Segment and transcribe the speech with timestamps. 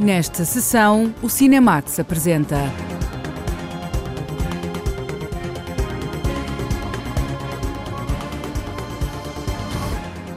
[0.00, 2.58] Nesta sessão, o Cinemax apresenta.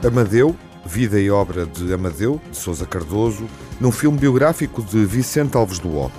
[0.06, 0.56] Amadeu,
[0.86, 3.46] vida e obra de Amadeu, de Sousa Cardoso,
[3.80, 6.10] num filme biográfico de Vicente Alves do O.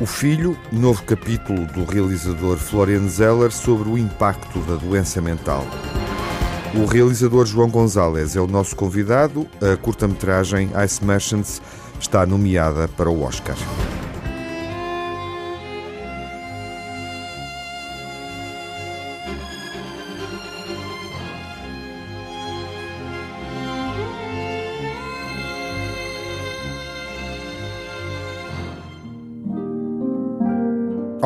[0.00, 5.66] O Filho, novo capítulo do realizador Florian Zeller sobre o impacto da doença mental.
[6.78, 9.46] O realizador João Gonzalez é o nosso convidado.
[9.62, 11.62] A curta-metragem Ice Merchants
[11.98, 13.56] está nomeada para o Oscar.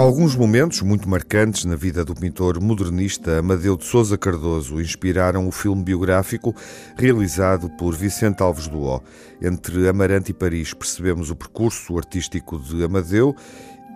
[0.00, 5.52] Alguns momentos muito marcantes na vida do pintor modernista Amadeu de Sousa Cardoso inspiraram o
[5.52, 6.56] filme biográfico
[6.96, 9.02] realizado por Vicente Alves Duó.
[9.42, 13.36] Entre Amarante e Paris percebemos o percurso artístico de Amadeu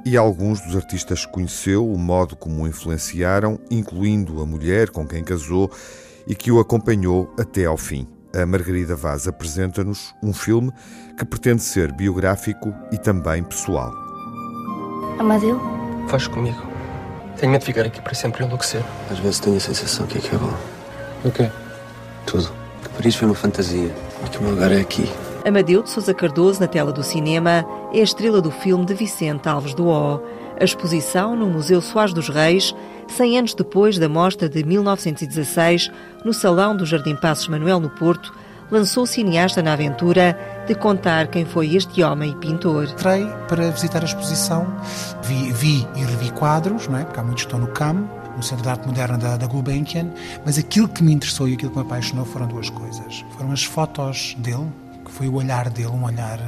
[0.05, 5.06] e alguns dos artistas que conheceu, o modo como o influenciaram, incluindo a mulher com
[5.06, 5.70] quem casou
[6.27, 8.06] e que o acompanhou até ao fim.
[8.34, 10.70] A Margarida Vaz apresenta-nos um filme
[11.16, 13.91] que pretende ser biográfico e também pessoal.
[15.18, 15.73] Amadeu?
[16.14, 16.62] Faz comigo.
[17.36, 18.80] Tenho medo de ficar aqui para sempre enlouquecer.
[19.10, 20.54] Às vezes tenho a sensação que aqui é bom.
[21.24, 21.50] O quê?
[22.24, 22.52] Tudo.
[22.84, 23.92] Que Paris foi uma fantasia
[24.24, 25.10] e que o meu lugar é aqui.
[25.44, 29.48] Amadeu de Sousa Cardoso, na tela do cinema, é a estrela do filme de Vicente
[29.48, 30.22] Alves do O.
[30.60, 32.72] A exposição no Museu Soares dos Reis,
[33.08, 35.90] 100 anos depois da mostra de 1916,
[36.24, 38.32] no Salão do Jardim Passos Manuel no Porto,
[38.70, 42.84] lançou o cineasta na aventura de contar quem foi este homem e pintor.
[42.84, 44.66] Entrei para visitar a exposição,
[45.22, 47.04] vi, vi e revi quadros, não é?
[47.04, 50.10] porque há muitos que estão no CAM, no Centro de Arte Moderna da, da Gulbenkian,
[50.44, 53.24] mas aquilo que me interessou e aquilo que me apaixonou foram duas coisas.
[53.36, 54.66] Foram as fotos dele,
[55.14, 56.40] foi o olhar dele, um olhar,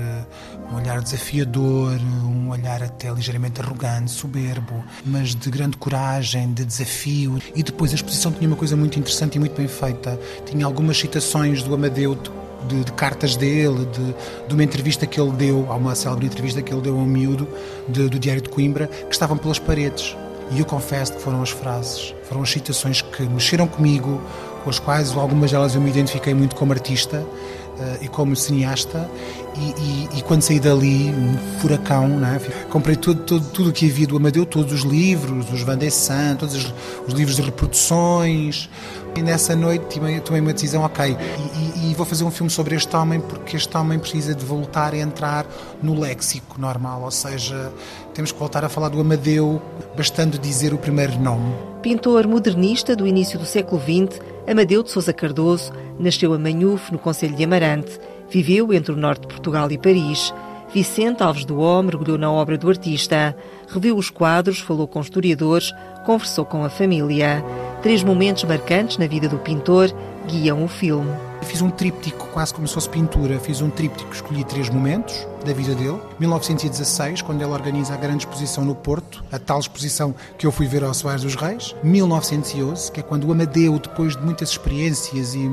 [0.72, 7.40] um olhar desafiador, um olhar até ligeiramente arrogante, soberbo, mas de grande coragem, de desafio.
[7.54, 10.18] E depois a exposição tinha uma coisa muito interessante e muito bem feita.
[10.44, 12.18] Tinha algumas citações do Amadeu
[12.66, 16.60] de, de, cartas dele, de, de, uma entrevista que ele deu, há uma célebre entrevista
[16.60, 17.46] que ele deu a um miúdo
[17.88, 20.16] de, do Diário de Coimbra, que estavam pelas paredes.
[20.50, 24.20] E eu confesso que foram as frases, foram as citações que mexeram comigo,
[24.64, 27.24] com as quais algumas delas eu me identifiquei muito como artista
[28.00, 29.08] e como cineasta.
[29.56, 32.38] E, e, e, quando saí dali, um furacão, né?
[32.68, 35.90] comprei tudo, tudo, tudo o que havia do Amadeu, todos os livros, os Van de
[36.38, 36.74] todos os,
[37.06, 38.68] os livros de reproduções,
[39.20, 41.16] e nessa noite tomei uma decisão, ok,
[41.76, 44.92] e, e, vou fazer um filme sobre este homem porque este homem precisa de voltar
[44.92, 45.46] a entrar
[45.82, 47.72] no léxico normal, ou seja,
[48.14, 49.60] temos que voltar a falar do Amadeu,
[49.96, 51.54] bastando dizer o primeiro nome.
[51.82, 56.98] Pintor modernista do início do século XX, Amadeu de Sousa Cardoso nasceu a Manhuf, no
[56.98, 57.98] Conselho de Amarante.
[58.30, 60.32] Viveu entre o norte de Portugal e Paris.
[60.72, 63.36] Vicente Alves do O mergulhou na obra do artista,
[63.68, 65.72] reviu os quadros, falou com historiadores,
[66.04, 67.42] conversou com a família.
[67.82, 69.92] Três momentos marcantes na vida do pintor
[70.26, 71.10] guiam o filme.
[71.42, 73.38] Fiz um tríptico, quase como se fosse pintura.
[73.38, 76.00] Fiz um tríptico, escolhi três momentos da vida dele.
[76.18, 80.66] 1916, quando ele organiza a grande exposição no Porto, a tal exposição que eu fui
[80.66, 81.74] ver ao Soares dos Reis.
[81.82, 85.48] 1911, que é quando o Amadeu, depois de muitas experiências e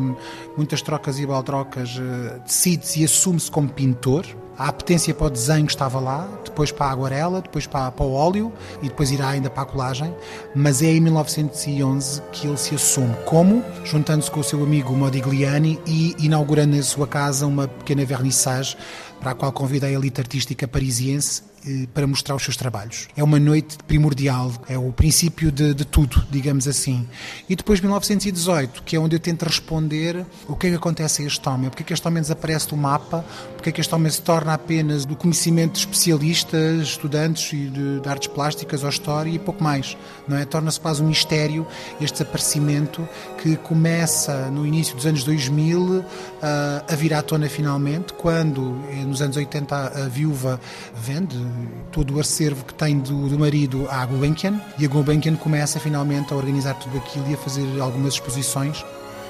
[0.57, 4.25] muitas trocas e baltrocas, eh, decide-se e assume-se como pintor.
[4.55, 8.13] A apetência para o desenho estava lá, depois para a aguarela, depois para, para, o
[8.13, 8.53] óleo
[8.83, 10.15] e depois irá ainda para a colagem.
[10.53, 15.79] Mas é em 1911 que ele se assume como, juntando-se com o seu amigo Modigliani
[15.87, 18.77] e inaugurando em sua casa uma pequena vernissage
[19.23, 23.07] para a qual convida a elite artística parisiense eh, para mostrar os seus trabalhos.
[23.15, 27.07] É uma noite primordial, é o princípio de, de, tudo, digamos assim.
[27.47, 31.25] E depois 1918, que é onde eu tento responder o que é que acontece a
[31.25, 33.23] este homem, porque é que este homem desaparece do mapa,
[33.55, 38.01] porque é que este homem se torna apenas do conhecimento de especialistas, estudantes e de,
[38.01, 39.95] de artes plásticas ou história e pouco mais,
[40.27, 40.45] não é?
[40.45, 41.65] Torna-se quase um mistério
[41.99, 43.07] este desaparecimento
[43.41, 46.05] que começa no início dos anos 2000 uh,
[46.87, 50.59] a vir à tona finalmente, quando eh, nos anos 80 a viúva
[50.95, 51.37] vende
[51.91, 56.33] todo o acervo que tem do, do marido à Gulbenkian e a Gulbenkian começa finalmente
[56.33, 58.83] a organizar tudo aquilo e a fazer algumas exposições.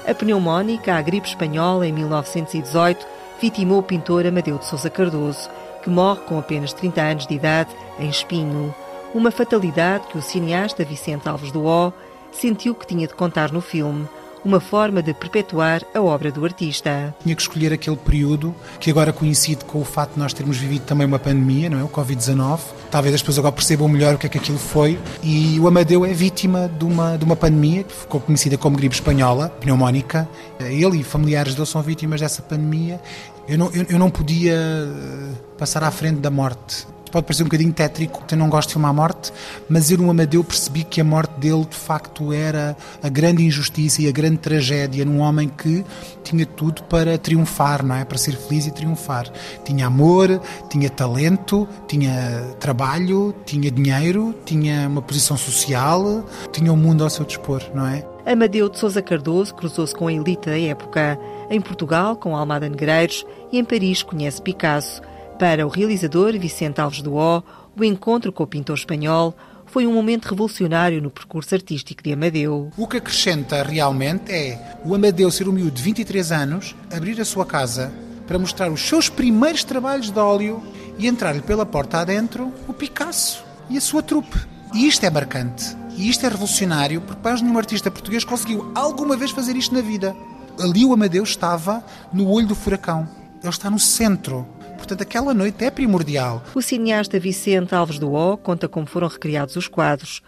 [0.06, 3.06] A pneumónica, a gripe espanhola em 1918,
[3.40, 5.48] vitimou o pintor Amadeu de Sousa Cardoso,
[5.82, 8.74] que morre com apenas 30 anos de idade em Espinho.
[9.14, 11.92] Uma fatalidade que o cineasta Vicente Alves do O
[12.32, 14.08] sentiu que tinha de contar no filme,
[14.44, 17.14] uma forma de perpetuar a obra do artista.
[17.22, 20.84] Tinha que escolher aquele período que agora coincide com o fato de nós termos vivido
[20.84, 21.84] também uma pandemia, não é?
[21.84, 22.58] O Covid-19.
[22.90, 24.98] Talvez as pessoas agora percebam melhor o que é que aquilo foi.
[25.22, 28.96] E o Amadeu é vítima de uma, de uma pandemia que ficou conhecida como gripe
[28.96, 30.28] espanhola, pneumónica.
[30.58, 33.00] Ele e familiares dele são vítimas dessa pandemia
[33.46, 37.46] Eu não, eu, eu não podia eh, passar à frente da morte pode parecer um
[37.46, 39.32] bocadinho tétrico, eu não gosto de filmar a morte,
[39.68, 44.02] mas eu no Amadeu percebi que a morte dele de facto era a grande injustiça
[44.02, 45.84] e a grande tragédia num homem que
[46.24, 48.04] tinha tudo para triunfar, não é?
[48.04, 49.30] Para ser feliz e triunfar.
[49.64, 57.04] Tinha amor, tinha talento, tinha trabalho, tinha dinheiro, tinha uma posição social, tinha o mundo
[57.04, 58.04] ao seu dispor, não é?
[58.26, 61.16] Amadeu de Sousa Cardoso cruzou-se com a elite da época.
[61.48, 65.00] Em Portugal, com Almada Negreiros, e em Paris conhece Picasso.
[65.44, 67.42] Para o realizador Vicente Alves do O,
[67.76, 69.36] o encontro com o pintor espanhol
[69.66, 72.70] foi um momento revolucionário no percurso artístico de Amadeu.
[72.78, 77.26] O que acrescenta realmente é o Amadeu ser um miúdo de 23 anos, abrir a
[77.26, 77.92] sua casa
[78.26, 80.62] para mostrar os seus primeiros trabalhos de óleo
[80.96, 84.38] e entrar-lhe pela porta adentro o Picasso e a sua trupe.
[84.72, 85.76] E isto é marcante.
[85.94, 89.82] E isto é revolucionário porque mais nenhum artista português conseguiu alguma vez fazer isto na
[89.82, 90.16] vida.
[90.58, 93.06] Ali o Amadeu estava no olho do furacão.
[93.42, 94.48] Ele está no centro
[94.84, 96.42] Portanto, aquela noite é primordial.
[96.54, 100.20] O cineasta Vicente Alves do O conta como foram recriados os quadros.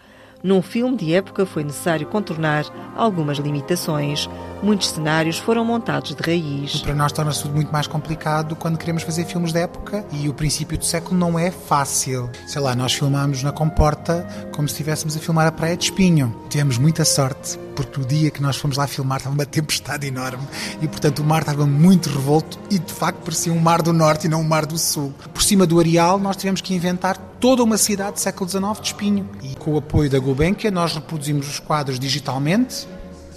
[0.43, 2.65] Num filme de época foi necessário contornar
[2.95, 4.27] algumas limitações.
[4.61, 6.81] Muitos cenários foram montados de raiz.
[6.81, 10.33] Para nós torna-se tudo muito mais complicado quando queremos fazer filmes de época e o
[10.33, 12.29] princípio do século não é fácil.
[12.47, 16.35] Sei lá, nós filmámos na Comporta como se estivéssemos a filmar a Praia de Espinho.
[16.49, 20.43] Tivemos muita sorte porque o dia que nós fomos lá filmar estava uma tempestade enorme
[20.81, 24.25] e, portanto, o mar estava muito revolto e, de facto, parecia um mar do norte
[24.25, 25.13] e não um mar do sul.
[25.31, 28.87] Por cima do areal, nós tivemos que inventar toda uma cidade do século XIX de
[28.87, 29.29] Espinho.
[29.43, 32.87] E com o apoio da Gulbenkian, nós reproduzimos os quadros digitalmente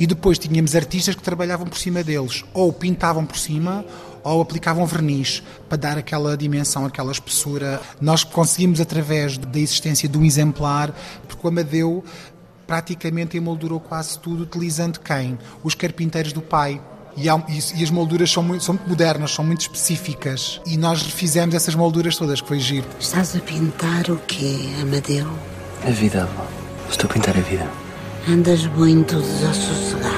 [0.01, 3.85] e depois tínhamos artistas que trabalhavam por cima deles, ou pintavam por cima,
[4.25, 7.81] ou aplicavam verniz para dar aquela dimensão, aquela espessura.
[8.01, 10.95] Nós conseguimos, através da existência de um exemplar,
[11.29, 12.03] porque o Amadeu
[12.67, 15.39] praticamente emoldurou quase tudo utilizando quem?
[15.63, 16.81] Os carpinteiros do pai.
[17.17, 20.61] E, há, e, as molduras são muito, são muito modernas, são muito específicas.
[20.65, 22.87] E nós fizemos essas molduras todas, que foi giro.
[22.99, 25.29] Estás a pintar o quê, Amadeu?
[25.85, 26.47] A vida, avó.
[26.89, 27.90] Estou a pintar a vida.
[28.29, 30.11] Andas muito desassossegado.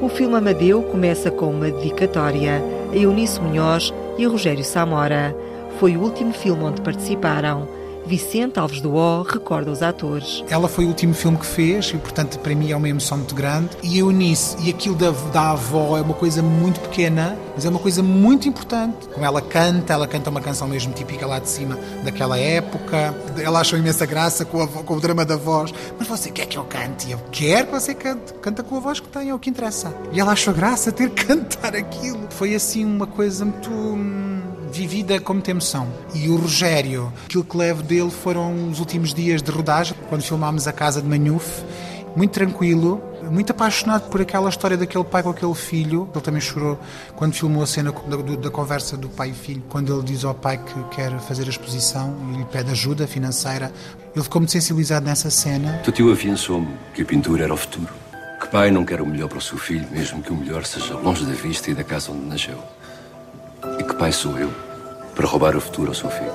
[0.00, 2.62] O filme Amadeu começa com uma dedicatória
[2.92, 5.36] a Eunice Munhoz e Rogério Samora.
[5.78, 7.68] Foi o último filme onde participaram.
[8.10, 10.42] Vicente Alves do O recorda os atores.
[10.50, 13.36] Ela foi o último filme que fez e, portanto, para mim é uma emoção muito
[13.36, 13.68] grande.
[13.84, 17.68] E a Eunice e aquilo da, da avó é uma coisa muito pequena, mas é
[17.68, 19.06] uma coisa muito importante.
[19.14, 23.14] Como ela canta, ela canta uma canção mesmo típica lá de cima daquela época.
[23.40, 25.72] Ela achou imensa graça com, a, com o drama da voz.
[25.96, 27.06] Mas você quer que eu cante?
[27.06, 28.34] E eu quero que você cante.
[28.42, 29.94] Canta com a voz que tem, é o que interessa.
[30.10, 32.26] E ela achou graça ter que cantar aquilo.
[32.30, 34.29] Foi assim uma coisa muito hum,
[34.70, 35.88] vivida como tem emoção.
[36.14, 40.66] E o Rogério, aquilo que levo dele foram os últimos dias de rodagem, quando filmámos
[40.66, 41.62] a casa de Manhuf,
[42.16, 46.08] muito tranquilo, muito apaixonado por aquela história daquele pai com aquele filho.
[46.12, 46.78] Ele também chorou
[47.14, 50.34] quando filmou a cena da, da, conversa do pai e filho, quando ele diz ao
[50.34, 53.72] pai que quer fazer a exposição e lhe pede ajuda financeira.
[54.14, 55.80] Ele ficou muito sensibilizado nessa cena.
[55.86, 57.92] O tio afiançou-me que a pintura era o futuro.
[58.40, 60.94] Que pai não quer o melhor para o seu filho, mesmo que o melhor seja
[60.94, 62.58] longe da vista e da casa onde nasceu.
[63.78, 64.50] E que pai sou eu
[65.14, 66.32] para roubar o futuro ao seu filho?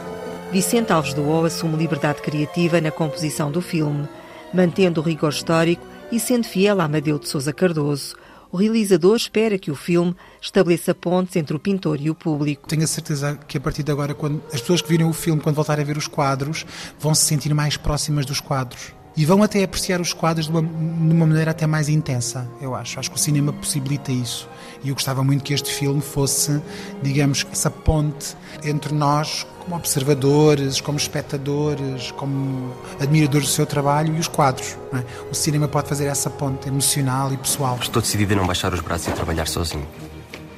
[0.51, 4.07] Vicente Alves do O assume liberdade criativa na composição do filme,
[4.53, 8.15] mantendo o rigor histórico e sendo fiel a Amadeu de Sousa Cardoso.
[8.51, 12.67] O realizador espera que o filme estabeleça pontes entre o pintor e o público.
[12.67, 15.41] Tenho a certeza que a partir de agora, quando as pessoas que viram o filme,
[15.41, 16.65] quando voltarem a ver os quadros,
[16.99, 20.61] vão se sentir mais próximas dos quadros e vão até apreciar os quadros de uma,
[20.61, 22.99] de uma, maneira até mais intensa, eu acho.
[22.99, 24.47] Acho que o cinema possibilita isso.
[24.83, 26.61] E eu gostava muito que este filme fosse,
[27.01, 34.19] digamos, essa ponte entre nós, como observadores, como espectadores, como admiradores do seu trabalho e
[34.19, 34.77] os quadros.
[34.93, 35.03] É?
[35.31, 37.77] O cinema pode fazer essa ponte emocional e pessoal.
[37.81, 39.87] Estou decidido a não baixar os braços e a trabalhar sozinho,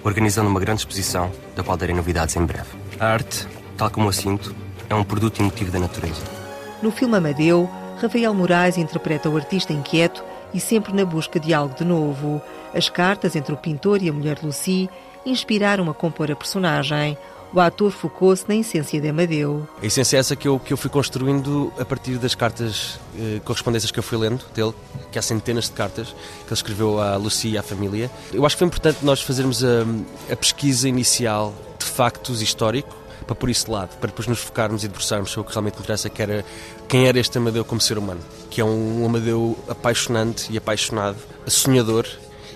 [0.04, 2.70] organizando uma grande exposição da qual darei novidades em breve.
[3.00, 3.48] A arte,
[3.78, 4.56] tal como a sinto,
[4.90, 6.22] é um produto emotivo da natureza.
[6.82, 7.70] No filme Amadeu,
[8.02, 10.24] Rafael Moraes interpreta o artista inquieto
[10.54, 12.42] e sempre na busca de algo de novo.
[12.74, 14.88] As cartas entre o pintor e a mulher Lucy
[15.26, 17.18] inspiraram a compor a personagem.
[17.54, 19.68] O ator focou-se na essência de Amadeu.
[19.82, 23.40] A essência é essa que eu, que eu fui construindo a partir das cartas, eh,
[23.44, 24.74] correspondências que eu fui lendo dele,
[25.12, 28.12] que há centenas de cartas que ele escreveu à Lucy e à família.
[28.34, 29.86] Eu acho que foi importante nós fazermos a,
[30.32, 34.84] a pesquisa inicial de factos histórico para por isso de lado, para depois nos focarmos
[34.84, 36.46] e debruçarmos sobre o que realmente interessa, que era
[36.88, 42.08] quem era este Amadeu como ser humano, que é um Amadeu apaixonante e apaixonado, sonhador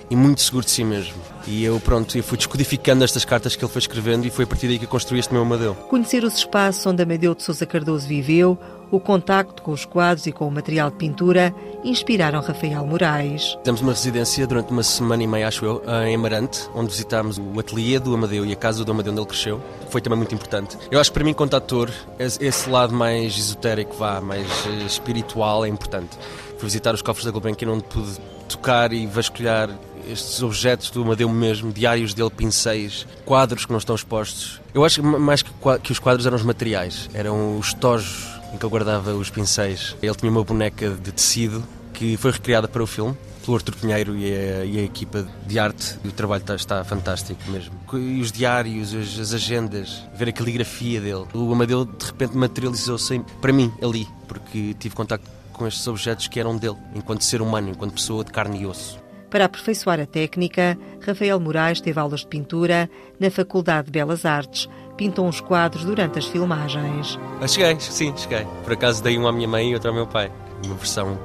[0.10, 1.16] e muito seguro de si mesmo.
[1.48, 4.48] E eu, pronto, eu fui descodificando estas cartas que ele foi escrevendo e foi a
[4.48, 5.74] partir daí que eu construí este meu Amadeu.
[5.74, 8.58] Conhecer os espaços onde Amadeu de Sousa Cardoso viveu,
[8.92, 13.58] O contacto com os quadros e com o material de pintura inspiraram Rafael Moraes.
[13.60, 17.58] Fizemos uma residência durante uma semana e meia, acho eu, em Amarante, onde visitámos o
[17.58, 19.62] ateliê do Amadeu e a casa do Amadeu onde ele cresceu.
[19.90, 20.78] Foi também muito importante.
[20.92, 25.64] Eu acho que para mim, quanto ator, esse lado mais esotérico, vá, mais eh, espiritual,
[25.64, 26.18] é importante.
[26.58, 28.20] Fui visitar os cofres da Gulbenkian, onde pude
[28.50, 29.70] tocar e vasculhar
[30.06, 34.60] estes objetos do Amadeu mesmo, diários dele, pincéis, quadros que não estão expostos.
[34.74, 38.66] Eu acho que mais que os quadros eram os materiais, eram os tojos em que
[38.66, 39.96] ele guardava os pincéis.
[40.02, 44.16] Ele tinha uma boneca de tecido que foi recriada para o filme pelo Artur Pinheiro
[44.16, 45.98] e a, e a, equipa de arte.
[46.04, 47.74] E o trabalho está, está, fantástico mesmo.
[47.94, 51.26] E os diários, as, as, agendas, ver a caligrafia dele.
[51.34, 56.40] O Amadeu de repente materializou-se para mim ali, porque tive contato com estes objetos que
[56.40, 59.00] eram dele, enquanto ser humano, enquanto pessoa de carne e osso.
[59.30, 62.90] Para aperfeiçoar a técnica, Rafael Moraes teve aulas de pintura
[63.20, 64.68] na Faculdade de Belas Artes.
[65.02, 67.18] Pintou uns quadros durante as filmagens.
[67.42, 68.46] Ah, cheguei, sim, cheguei.
[68.64, 70.32] Por acaso dei um à minha mãe e outro ao meu pai.
[70.64, 71.18] Uma versão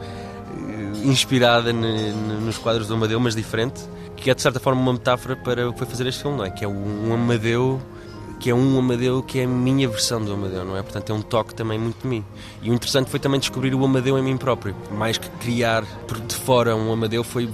[0.57, 3.83] eh, inspirada nos quadros do Amadeu, mas diferente,
[4.17, 6.47] que é de certa forma uma metáfora para o que foi fazer este filme, não
[6.47, 6.51] é?
[6.51, 7.79] Que é um Amadeu
[8.41, 10.83] que é um Amadeu que é a minha versão do Amadeu, não é?
[10.83, 12.25] Portanto, é um toque também muito de mim.
[12.63, 14.75] E o interessante foi também descobrir o Amadeu em mim próprio.
[14.91, 17.47] Mais que criar de fora um Amadeu, foi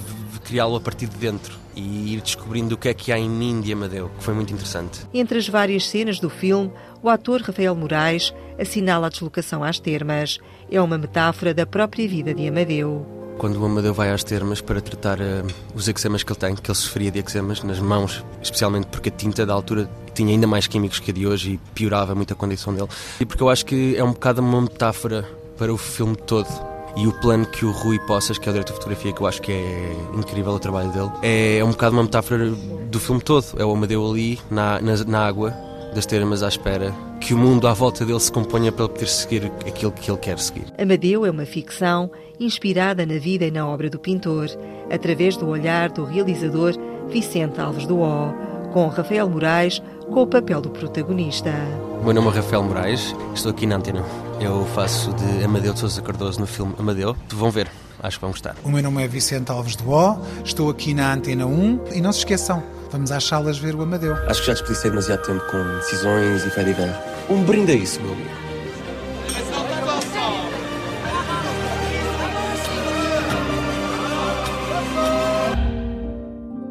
[0.44, 3.60] criá-lo a partir de dentro e ir descobrindo o que é que há em mim
[3.60, 5.00] de Amadeu, que foi muito interessante.
[5.12, 6.70] Entre as várias cenas do filme,
[7.02, 10.38] o ator Rafael Moraes assinala a deslocação às termas.
[10.70, 13.06] É uma metáfora da própria vida de Amadeu.
[13.38, 16.70] Quando o Amadeu vai às termas para tratar uh, os eczemas que ele tem, que
[16.70, 20.66] ele sofria de eczemas nas mãos, especialmente porque a tinta da altura tinha ainda mais
[20.66, 22.88] químicos que a de hoje e piorava muito a condição dele.
[23.18, 25.26] E porque eu acho que é um bocado uma metáfora
[25.56, 28.72] para o filme todo e o plano que o Rui Poças, que é o diretor
[28.72, 32.02] de fotografia, que eu acho que é incrível o trabalho dele, é um bocado uma
[32.02, 33.44] metáfora do filme todo.
[33.56, 35.54] É o Amadeu ali, na, na, na água,
[35.94, 39.06] das termas à espera que o mundo à volta dele se componha para ele poder
[39.08, 40.64] seguir aquilo que ele quer seguir.
[40.76, 44.48] Amadeu é uma ficção inspirada na vida e na obra do pintor,
[44.90, 46.74] através do olhar do realizador
[47.08, 48.34] Vicente Alves do O,
[48.72, 49.80] com Rafael Moraes
[50.10, 51.52] com o papel do protagonista.
[52.00, 54.31] O meu nome é Rafael Moraes, estou aqui na Antena.
[54.42, 57.16] Eu faço de Amadeu de Sousa Cardoso no filme Amadeu.
[57.28, 57.70] Vão ver,
[58.02, 58.56] acho que vão gostar.
[58.64, 62.12] O meu nome é Vicente Alves do O, estou aqui na Antena 1 e não
[62.12, 64.14] se esqueçam, vamos às salas ver o Amadeu.
[64.26, 67.00] Acho que já desperdicei demasiado tempo com decisões e fé divina.
[67.30, 68.30] Um brinde a isso, meu amigo.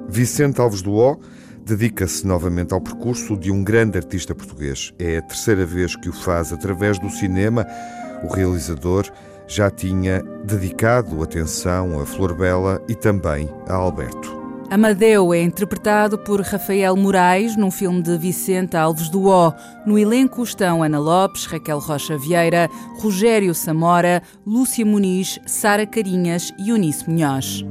[0.10, 1.18] Vicente Alves do O
[1.66, 4.94] dedica-se novamente ao percurso de um grande artista português.
[5.00, 7.66] É a terceira vez que o faz através do cinema.
[8.24, 9.12] O realizador
[9.48, 14.42] já tinha dedicado atenção a Flor Bela e também a Alberto.
[14.72, 19.54] Amadeu é interpretado por Rafael Moraes num filme de Vicente Alves do O.
[19.86, 26.70] No elenco estão Ana Lopes, Raquel Rocha Vieira, Rogério Samora, Lúcia Muniz, Sara Carinhas e
[26.70, 27.66] Eunice Munhoz.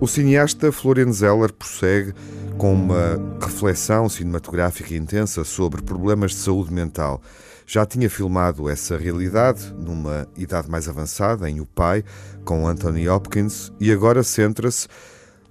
[0.00, 2.14] O cineasta Florian Zeller prossegue
[2.60, 7.22] com uma reflexão cinematográfica intensa sobre problemas de saúde mental.
[7.66, 12.04] Já tinha filmado essa realidade numa idade mais avançada, em O Pai,
[12.44, 14.88] com Anthony Hopkins, e agora centra-se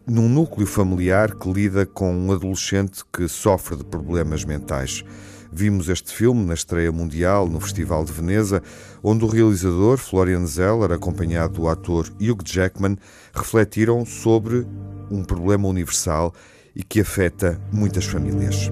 [0.06, 5.04] num núcleo familiar que lida com um adolescente que sofre de problemas mentais.
[5.52, 8.62] Vimos este filme na estreia mundial no Festival de Veneza,
[9.02, 13.00] onde o realizador Florian Zeller, acompanhado do ator Hugh Jackman,
[13.34, 14.68] refletiram sobre
[15.10, 16.36] um problema universal
[16.76, 18.72] e que afeta muitas famílias.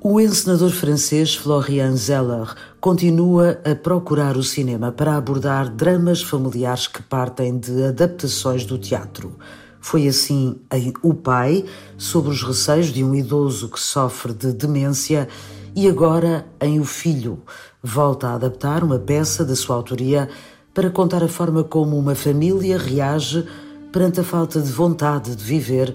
[0.00, 7.02] O encenador francês Florian Zeller continua a procurar o cinema para abordar dramas familiares que
[7.02, 9.36] partem de adaptações do teatro.
[9.80, 11.64] Foi assim em O Pai,
[11.96, 15.28] sobre os receios de um idoso que sofre de demência,
[15.74, 17.42] e agora em O Filho,
[17.82, 20.28] volta a adaptar uma peça da sua autoria
[20.72, 23.44] para contar a forma como uma família reage
[23.92, 25.94] perante a falta de vontade de viver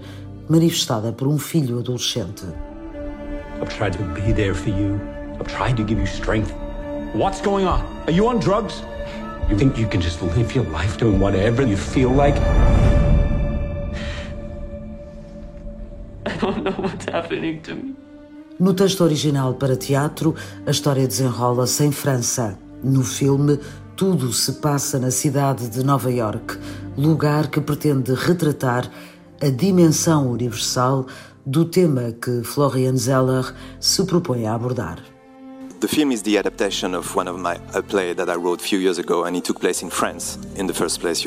[0.50, 2.46] manifestada por um filho adolescente.
[3.62, 5.00] I've tried to be there for you.
[5.40, 6.54] I've tried to give you strength.
[7.14, 7.82] What's going on?
[8.08, 8.84] Are you on drugs?
[9.50, 12.36] You think you can just live your life doing whatever you feel like?
[16.26, 17.96] I don't know what's happening to me.
[18.60, 20.36] No texto original para teatro,
[20.66, 22.58] a história desenrola-se em França.
[22.84, 23.60] No filme,
[23.96, 26.58] tudo se passa na cidade de Nova York,
[26.98, 28.90] lugar que pretende retratar
[29.44, 31.06] a dimensão universal
[31.46, 35.04] do tema que Florian Zeller se propõe a abordar.
[35.82, 38.66] The film is the adaptation of one of my a play that I wrote a
[38.66, 40.40] few years ago, and it took place in France.
[40.56, 41.26] In the first place.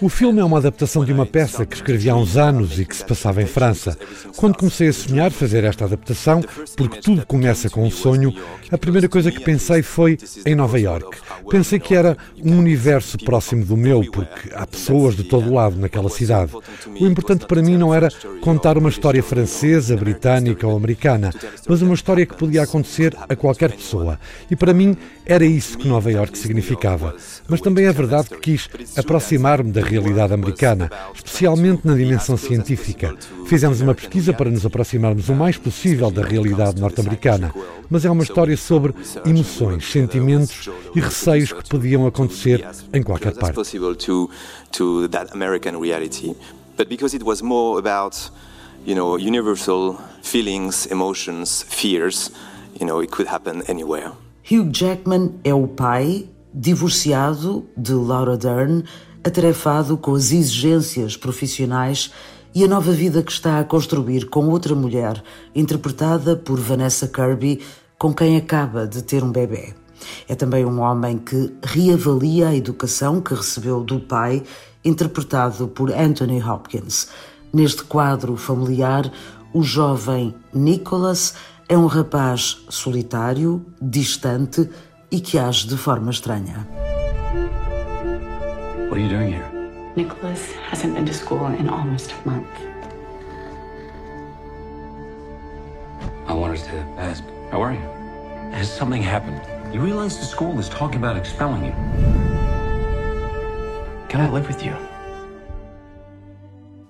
[0.00, 2.94] O filme é uma adaptação de uma peça que escrevi há uns anos e que
[2.94, 3.98] se passava em França.
[4.36, 6.40] Quando comecei a sonhar fazer esta adaptação,
[6.76, 8.32] porque tudo começa com um sonho,
[8.70, 11.18] a primeira coisa que pensei foi em Nova York.
[11.50, 16.08] Pensei que era um universo próximo do meu, porque há pessoas de todo lado naquela
[16.08, 16.52] cidade.
[17.00, 18.08] O importante para mim não era
[18.40, 21.30] contar uma história francesa, britânica ou americana,
[21.68, 24.20] mas uma história que podia acontecer a qualquer pessoa.
[24.48, 24.96] E para mim
[25.28, 27.14] era isso que Nova York significava.
[27.46, 33.14] Mas também é verdade que quis aproximar-me da realidade americana, especialmente na dimensão científica.
[33.46, 37.54] Fizemos uma pesquisa para nos aproximarmos o mais possível da realidade norte-americana,
[37.90, 38.94] mas é uma história sobre
[39.26, 43.54] emoções, sentimentos e receios que podiam acontecer em qualquer parte.
[46.78, 48.30] But because it was more about,
[48.86, 52.30] you know, universal feelings, emotions, fears,
[52.78, 54.12] you know, it could happen anywhere.
[54.50, 58.82] Hugh Jackman é o pai, divorciado de Laura Dern,
[59.22, 62.10] atarefado com as exigências profissionais
[62.54, 65.22] e a nova vida que está a construir com outra mulher,
[65.54, 67.60] interpretada por Vanessa Kirby,
[67.98, 69.74] com quem acaba de ter um bebê.
[70.26, 74.42] É também um homem que reavalia a educação que recebeu do pai,
[74.82, 77.08] interpretado por Anthony Hopkins.
[77.52, 79.12] Neste quadro familiar,
[79.52, 81.34] o jovem Nicholas
[81.68, 84.68] é um rapaz solitário, distante
[85.10, 86.66] e que age de forma estranha.
[88.88, 89.44] What are you doing here?
[89.94, 92.48] Nicholas hasn't been to school in almost a month.
[96.26, 97.82] I wanted to ask, how are you?
[98.52, 99.40] Has something happened?
[99.72, 101.74] You realize the school is talking about expelling you.
[104.08, 104.74] Can I live with you?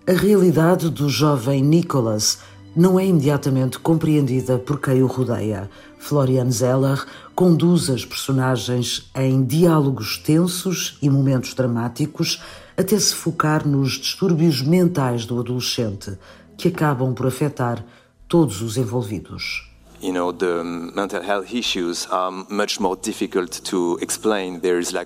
[0.06, 2.38] A realidade do jovem Nicholas
[2.74, 5.68] não é imediatamente compreendida por quem o rodeia.
[5.98, 12.40] Florian Zeller conduz as personagens em diálogos tensos e momentos dramáticos
[12.76, 16.16] até se focar nos distúrbios mentais do adolescente,
[16.56, 17.84] que acabam por afetar
[18.28, 19.67] todos os envolvidos.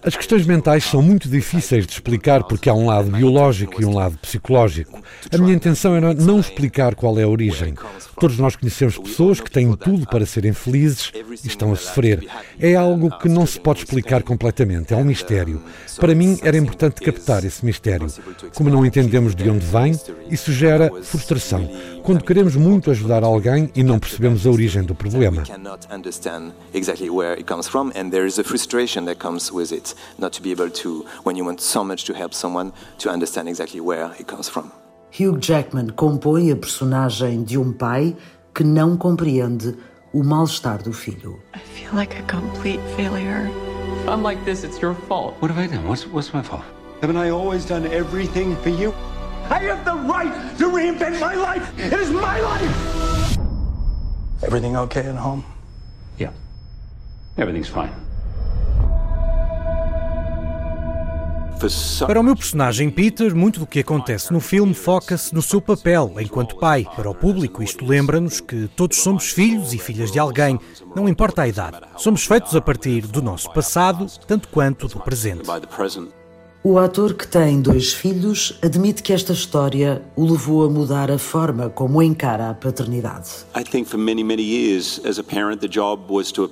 [0.05, 3.95] As questões mentais são muito difíceis de explicar porque há um lado biológico e um
[3.95, 5.03] lado psicológico.
[5.33, 7.75] A minha intenção era não explicar qual é a origem.
[8.19, 11.11] Todos nós conhecemos pessoas que têm tudo para serem felizes
[11.43, 12.27] e estão a sofrer.
[12.59, 15.63] É algo que não se pode explicar completamente, é um mistério.
[15.99, 18.09] Para mim era importante captar esse mistério.
[18.55, 19.99] Como não entendemos de onde vem,
[20.31, 21.69] isso gera frustração.
[22.03, 25.45] Quando queremos muito ajudar alguém e não percebemos a origem do problema.
[35.13, 38.17] Hugh Jackman compõe a personagem de um pai
[38.55, 39.77] que não compreende
[40.13, 41.39] o mal-estar do filho.
[41.55, 43.49] I feel like a complete failure.
[44.03, 45.37] If I'm like this, it's your fault.
[45.41, 45.87] What have I done?
[45.87, 46.65] What's, what's my fault?
[47.01, 48.93] Haven't I always done everything for you?
[49.51, 51.73] I have the right to reinvent my life.
[51.79, 53.39] It is my life.
[54.43, 55.45] Everything okay at home?
[56.19, 56.31] Yeah.
[57.37, 57.93] Everything's fine.
[62.05, 66.13] Para o meu personagem Peter, muito do que acontece no filme foca-se no seu papel
[66.19, 66.85] enquanto pai.
[66.97, 70.59] Para o público, isto lembra-nos que todos somos filhos e filhas de alguém,
[70.97, 71.79] não importa a idade.
[71.97, 75.49] Somos feitos a partir do nosso passado, tanto quanto do presente.
[76.65, 81.19] O ator que tem dois filhos admite que esta história o levou a mudar a
[81.19, 83.31] forma como encara a paternidade.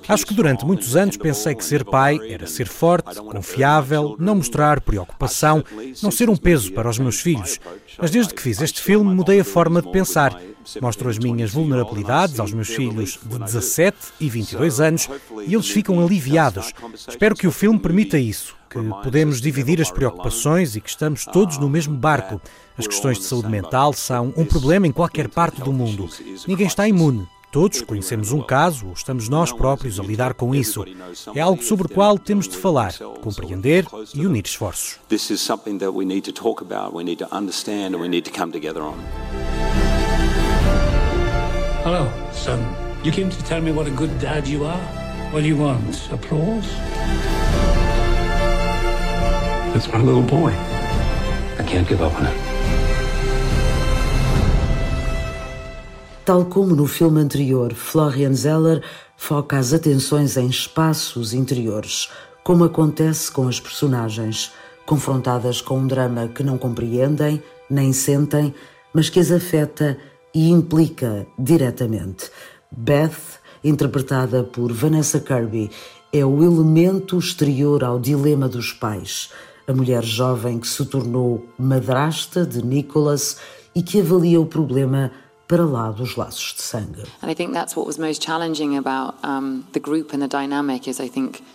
[0.09, 4.81] Acho que durante muitos anos pensei que ser pai era ser forte, confiável, não mostrar
[4.81, 5.63] preocupação,
[6.03, 7.57] não ser um peso para os meus filhos.
[7.97, 10.39] Mas desde que fiz este filme mudei a forma de pensar.
[10.81, 15.09] Mostro as minhas vulnerabilidades aos meus filhos de 17 e 22 anos
[15.47, 16.71] e eles ficam aliviados.
[17.07, 21.57] Espero que o filme permita isso que podemos dividir as preocupações e que estamos todos
[21.57, 22.39] no mesmo barco.
[22.77, 26.09] As questões de saúde mental são um problema em qualquer parte do mundo.
[26.47, 27.27] Ninguém está imune.
[27.51, 30.85] Todos conhecemos um caso ou estamos nós próprios a lidar com isso.
[31.35, 33.85] É algo sobre o qual temos de falar, compreender
[34.15, 34.97] e unir esforços.
[41.83, 42.59] Hello, son.
[43.03, 44.79] You came to tell me what a good dad you are?
[45.33, 45.81] What do you want?
[46.13, 46.67] Applause?
[49.75, 50.53] It's my little boy.
[51.57, 52.50] I can't give up on it.
[56.31, 58.81] Tal como no filme anterior, Florian Zeller
[59.17, 62.09] foca as atenções em espaços interiores,
[62.41, 64.49] como acontece com as personagens,
[64.85, 68.55] confrontadas com um drama que não compreendem nem sentem,
[68.93, 69.97] mas que as afeta
[70.33, 72.31] e implica diretamente.
[72.71, 75.69] Beth, interpretada por Vanessa Kirby,
[76.13, 79.31] é o elemento exterior ao dilema dos pais
[79.67, 83.37] a mulher jovem que se tornou madrasta de Nicholas
[83.73, 85.11] e que avalia o problema
[85.51, 87.03] para lá dos laços de sangue.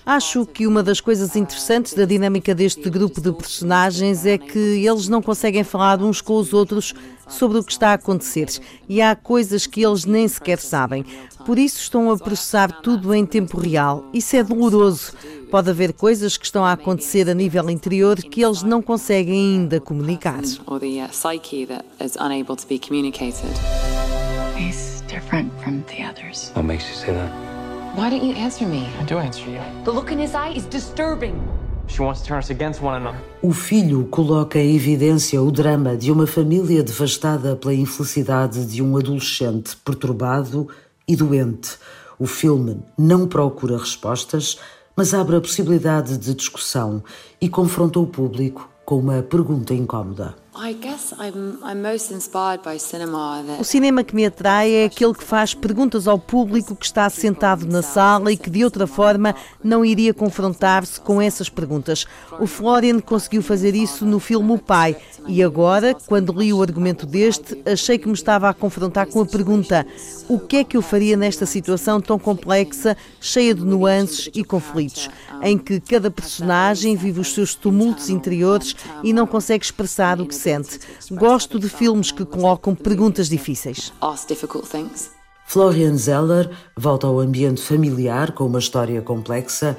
[0.04, 5.08] Acho que uma das coisas interessantes da dinâmica deste grupo de personagens é que eles
[5.08, 6.92] não conseguem falar uns com os outros
[7.28, 8.48] sobre o que está a acontecer
[8.88, 11.04] e há coisas que eles nem sequer sabem.
[11.44, 14.04] Por isso estão a processar tudo em tempo real.
[14.12, 15.12] Isso é doloroso.
[15.50, 19.80] Pode haver coisas que estão a acontecer a nível interior que eles não conseguem ainda
[19.80, 20.40] comunicar.
[24.56, 26.50] He's different from the others.
[26.54, 27.30] What makes you say that?
[27.94, 28.86] Why don't you answer me?
[29.00, 29.60] I do answer you.
[29.84, 31.34] The look in his eye is disturbing.
[33.42, 38.96] O filho coloca em evidência o drama de uma família devastada pela infelicidade de um
[38.96, 40.68] adolescente perturbado
[41.06, 41.78] e doente.
[42.18, 44.58] O filme não procura respostas,
[44.96, 47.02] mas abre a possibilidade de discussão
[47.40, 50.34] e confronta o público com uma pergunta incómoda.
[53.60, 57.66] O cinema que me atrai é aquele que faz perguntas ao público que está sentado
[57.66, 62.06] na sala e que de outra forma não iria confrontar-se com essas perguntas.
[62.40, 64.96] O Florian conseguiu fazer isso no filme O Pai
[65.28, 69.26] e agora, quando li o argumento deste, achei que me estava a confrontar com a
[69.26, 69.86] pergunta:
[70.28, 75.10] o que é que eu faria nesta situação tão complexa, cheia de nuances e conflitos,
[75.42, 80.34] em que cada personagem vive os seus tumultos interiores e não consegue expressar o que
[81.10, 83.92] Gosto de filmes que colocam perguntas difíceis.
[85.46, 89.76] Florian Zeller volta ao ambiente familiar com uma história complexa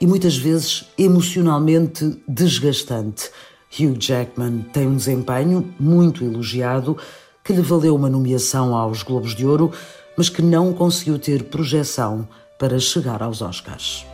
[0.00, 3.30] e muitas vezes emocionalmente desgastante.
[3.78, 6.96] Hugh Jackman tem um desempenho muito elogiado
[7.44, 9.72] que lhe valeu uma nomeação aos Globos de Ouro,
[10.16, 12.28] mas que não conseguiu ter projeção
[12.58, 14.09] para chegar aos Oscars.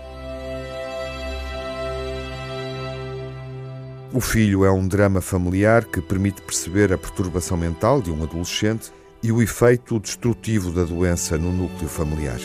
[4.16, 8.90] O Filho é um drama familiar que permite perceber a perturbação mental de um adolescente
[9.22, 12.40] e o efeito destrutivo da doença no núcleo familiar.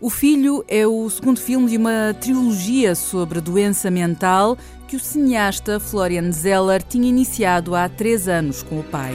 [0.00, 4.56] O Filho é o segundo filme de uma trilogia sobre doença mental
[4.88, 9.12] que o cineasta Florian Zeller tinha iniciado há três anos com o pai.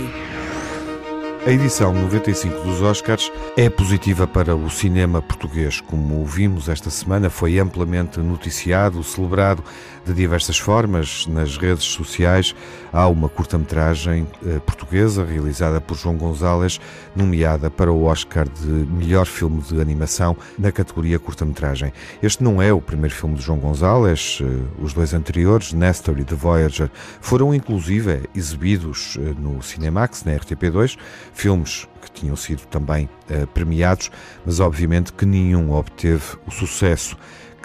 [1.45, 5.79] A edição 95 dos Oscars é positiva para o cinema português.
[5.79, 9.63] Como vimos esta semana, foi amplamente noticiado, celebrado
[10.03, 12.55] de diversas formas nas redes sociais.
[12.91, 16.79] Há uma curta-metragem eh, portuguesa realizada por João Gonzalez,
[17.15, 21.93] nomeada para o Oscar de melhor filme de animação na categoria curta-metragem.
[22.23, 24.39] Este não é o primeiro filme de João Gonzalez.
[24.41, 24.45] Eh,
[24.81, 26.89] os dois anteriores, Nestor e The Voyager,
[27.21, 30.97] foram inclusive exibidos eh, no Cinemax, na RTP2
[31.35, 34.09] filmes que tinham sido também uh, premiados,
[34.45, 37.17] mas obviamente que nenhum obteve o sucesso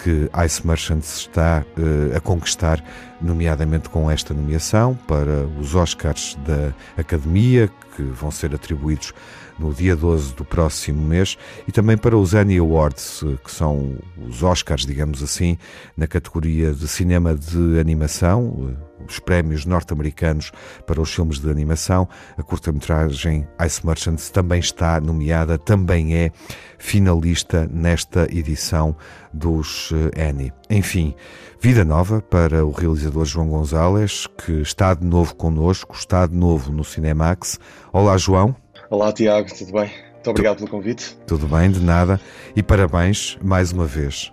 [0.03, 2.83] que Ice Merchants está uh, a conquistar,
[3.21, 9.13] nomeadamente com esta nomeação para os Oscars da Academia, que vão ser atribuídos
[9.59, 13.95] no dia 12 do próximo mês, e também para os Annie Awards, eh, que são
[14.17, 15.55] os Oscars, digamos assim,
[15.95, 18.75] na categoria de cinema de animação
[19.07, 20.51] os prémios norte-americanos
[20.85, 22.07] para os filmes de animação.
[22.37, 26.31] A curta-metragem Ice Merchants também está nomeada, também é
[26.77, 28.95] finalista nesta edição
[29.33, 30.51] dos eh, Annie.
[30.69, 31.13] Enfim,
[31.59, 36.71] vida nova para o realizador João Gonzalez, que está de novo connosco, está de novo
[36.71, 37.59] no Cinemax.
[37.93, 38.55] Olá, João.
[38.89, 39.91] Olá, Tiago, tudo bem?
[40.13, 41.17] Muito obrigado pelo convite.
[41.25, 42.19] Tudo bem, de nada.
[42.55, 44.31] E parabéns mais uma vez.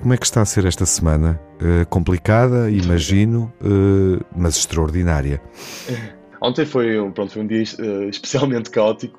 [0.00, 1.40] Como é que está a ser esta semana?
[1.60, 5.42] Uh, complicada, imagino, uh, mas extraordinária.
[6.40, 9.18] Ontem foi, pronto, foi um dia uh, especialmente caótico,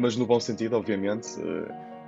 [0.00, 1.28] mas no bom sentido, obviamente.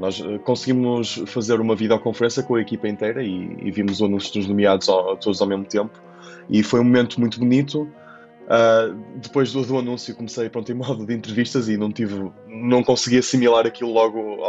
[0.01, 4.49] nós conseguimos fazer uma videoconferência com a equipa inteira e, e vimos o anúncio dos
[4.49, 6.01] nomeados ao, todos ao mesmo tempo.
[6.49, 7.87] E foi um momento muito bonito.
[9.17, 13.19] depois do, do, anúncio comecei pronto, em modo de entrevistas e não tive, não consegui
[13.19, 14.43] assimilar aquilo logo,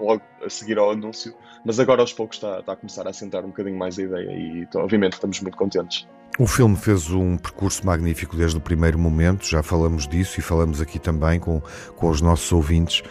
[0.00, 1.34] logo a seguir ao anúncio
[1.64, 4.30] mas agora aos poucos está, está a começar a assentar um bocadinho mais a ideia
[4.30, 6.06] e então, obviamente estamos muito contentes.
[6.38, 10.80] O filme fez um percurso magnífico desde o primeiro momento, já falamos disso e falamos
[10.80, 11.60] aqui também com,
[11.96, 13.02] com os nossos ouvintes,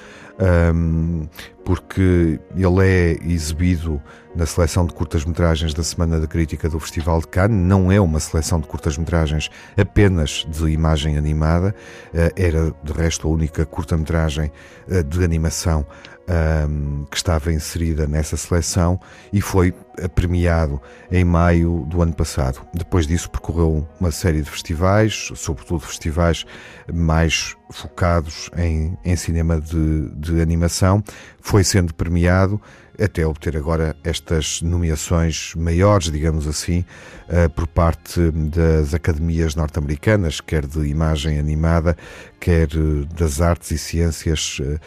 [0.74, 1.28] um,
[1.68, 4.02] porque ele é exibido
[4.34, 7.58] na seleção de curtas-metragens da Semana da Crítica do Festival de Cannes.
[7.58, 11.76] Não é uma seleção de curtas-metragens apenas de imagem animada,
[12.14, 14.50] uh, era de resto a única curta-metragem
[14.88, 15.86] uh, de animação
[17.10, 19.00] que estava inserida nessa seleção
[19.32, 19.74] e foi
[20.14, 22.62] premiado em maio do ano passado.
[22.74, 26.46] Depois disso, percorreu uma série de festivais, sobretudo festivais
[26.94, 31.02] mais focados em, em cinema de, de animação.
[31.40, 32.62] Foi sendo premiado
[33.00, 36.84] até obter agora estas nomeações maiores, digamos assim,
[37.30, 41.96] uh, por parte das academias norte-americanas, quer de imagem animada,
[42.40, 44.80] quer uh, das artes e ciências uh,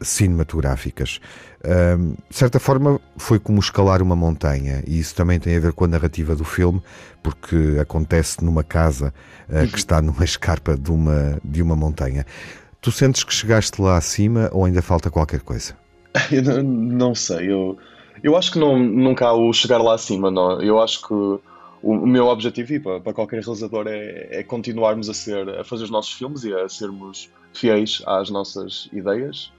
[0.00, 1.20] cinematográficas.
[2.28, 5.84] de certa forma, foi como escalar uma montanha, e isso também tem a ver com
[5.84, 6.82] a narrativa do filme,
[7.22, 9.12] porque acontece numa casa
[9.70, 12.24] que está numa escarpa de uma, de uma montanha.
[12.80, 15.79] Tu sentes que chegaste lá acima ou ainda falta qualquer coisa?
[16.30, 17.78] Eu não, sei, eu,
[18.22, 20.60] eu acho que não, nunca há o chegar lá acima, não.
[20.60, 21.40] Eu acho que o,
[21.82, 25.84] o meu objetivo, e para, para qualquer realizador, é, é, continuarmos a ser, a fazer
[25.84, 29.52] os nossos filmes e a sermos fiéis às nossas ideias.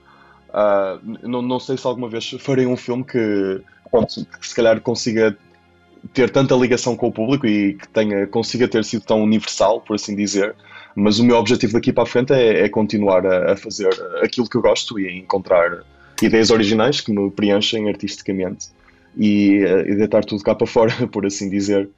[0.50, 4.80] Uh, não, não sei se alguma vez farei um filme que, pronto, que se calhar
[4.80, 5.36] consiga
[6.12, 9.94] ter tanta ligação com o público e que tenha, consiga ter sido tão universal, por
[9.94, 10.54] assim dizer.
[10.94, 13.88] Mas o meu objetivo daqui para a frente é, é continuar a, a, fazer
[14.22, 15.84] aquilo que eu gosto e encontrar
[16.26, 18.68] ideias originais que me preenchem artisticamente
[19.16, 21.88] e, uh, e deitar tudo cá para fora, por assim dizer.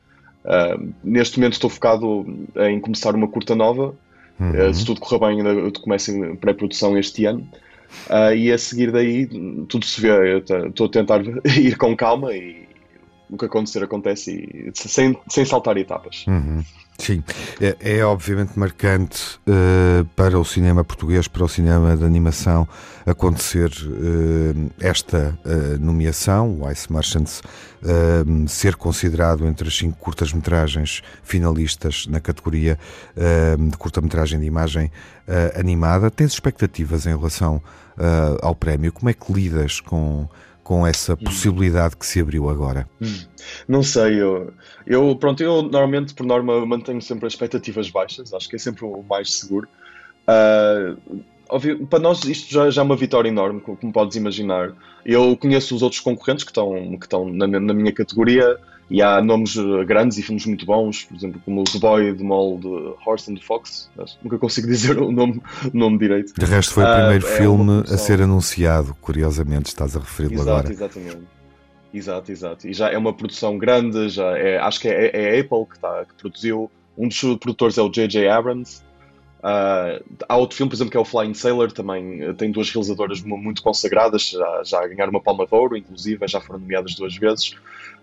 [0.45, 3.95] Uh, neste momento estou focado em começar uma curta nova.
[4.39, 4.69] Uhum.
[4.69, 7.49] Uh, se tudo correr bem, ainda começo em pré-produção este ano.
[8.11, 9.27] Uh, e a seguir daí,
[9.69, 10.39] tudo se vê.
[10.39, 11.23] Estou a tentar
[11.57, 12.69] ir com calma e
[13.31, 16.27] o que acontecer acontece e, sem, sem saltar etapas.
[16.27, 16.63] Uhum.
[16.99, 17.25] Sim,
[17.61, 22.69] é, é, obviamente marcante uh, para o cinema português, para o cinema de animação,
[23.05, 27.43] acontecer uh, esta uh, nomeação, o Ice Merchants,
[28.49, 32.79] ser considerado entre as cinco curtas-metragens finalistas na categoria
[33.59, 34.91] de curta-metragem de imagem
[35.55, 36.11] animada.
[36.11, 37.61] Tens expectativas em relação
[38.41, 38.91] ao prémio?
[38.91, 40.27] Como é que lidas com
[40.65, 41.17] com essa hum.
[41.17, 42.89] possibilidade que se abriu agora?
[43.01, 43.21] Hum.
[43.69, 44.53] Não sei, eu,
[44.87, 48.85] eu, pronto, eu normalmente, por norma, mantenho sempre as expectativas baixas, acho que é sempre
[48.85, 49.69] o mais seguro.
[50.27, 54.73] Uh, óbvio, para nós isto já, já, é uma vitória enorme, como podes imaginar.
[55.05, 58.59] Eu conheço os outros concorrentes que estão, que estão na, na minha categoria,
[58.91, 62.23] e há nomes eh, grandes e filmes muito bons, por exemplo, como The Boy, The
[62.23, 63.91] Mole, The Horse and the Fox.
[64.23, 65.41] Nunca consigo dizer o nome,
[65.73, 66.35] o nome direito.
[66.35, 70.43] De resto, foi o primeiro uh, filme é a ser anunciado, curiosamente, estás a referi-lo
[70.43, 70.71] agora.
[70.71, 71.23] Exatamente.
[71.93, 72.69] Exato, exato.
[72.69, 75.79] E já é uma produção grande, já é, acho que é, é a Apple que,
[75.79, 76.71] tá, que produziu.
[76.99, 78.29] Um dos produtores é o J.J.
[78.29, 78.83] Abrams.
[79.45, 82.71] Uh, há outro filme, por exemplo, que é o Flying Sailor, também eh, tem duas
[82.71, 87.15] realizadoras muito consagradas, já, já ganharam uma palma de ouro, inclusive, já foram nomeadas duas
[87.15, 87.55] vezes.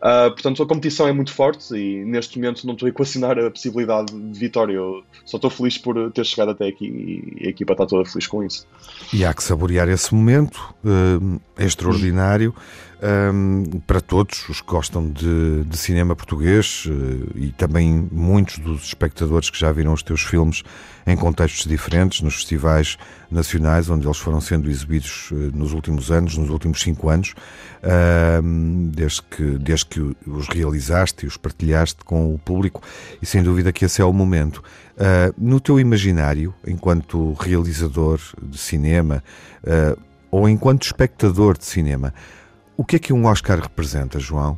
[0.01, 3.51] Uh, portanto, a competição é muito forte e neste momento não estou a equacionar a
[3.51, 4.73] possibilidade de vitória.
[4.73, 8.25] Eu só estou feliz por ter chegado até aqui e a equipa está toda feliz
[8.25, 8.67] com isso.
[9.13, 12.53] E há que saborear esse momento uh, extraordinário
[13.01, 18.83] um, para todos os que gostam de, de cinema português uh, e também muitos dos
[18.85, 20.63] espectadores que já viram os teus filmes
[21.07, 22.97] em contextos diferentes, nos festivais
[23.29, 27.33] nacionais, onde eles foram sendo exibidos uh, nos últimos anos, nos últimos cinco anos,
[28.93, 32.83] desde, que, desde que os realizaste e os partilhaste com o público,
[33.19, 34.61] e sem dúvida que esse é o momento.
[35.03, 39.23] Ah, no teu imaginário, enquanto realizador de cinema
[39.65, 39.97] ah,
[40.29, 42.13] ou enquanto espectador de cinema,
[42.77, 44.57] o que é que um Oscar representa, João?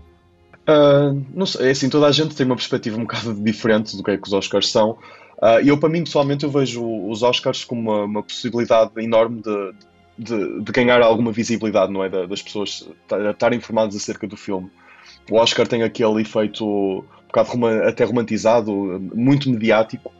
[0.67, 4.03] Uh, não sei, é assim, toda a gente tem uma perspectiva um bocado diferente do
[4.03, 4.91] que é que os Oscars são.
[5.41, 9.73] Uh, eu, para mim, pessoalmente, eu vejo os Oscars como uma, uma possibilidade enorme de,
[10.17, 12.09] de, de, ganhar alguma visibilidade, não é?
[12.09, 12.87] Das pessoas
[13.31, 14.71] estarem informadas acerca do filme.
[15.29, 18.71] O Oscar tem aquele efeito um bocado até romantizado,
[19.13, 20.11] muito mediático,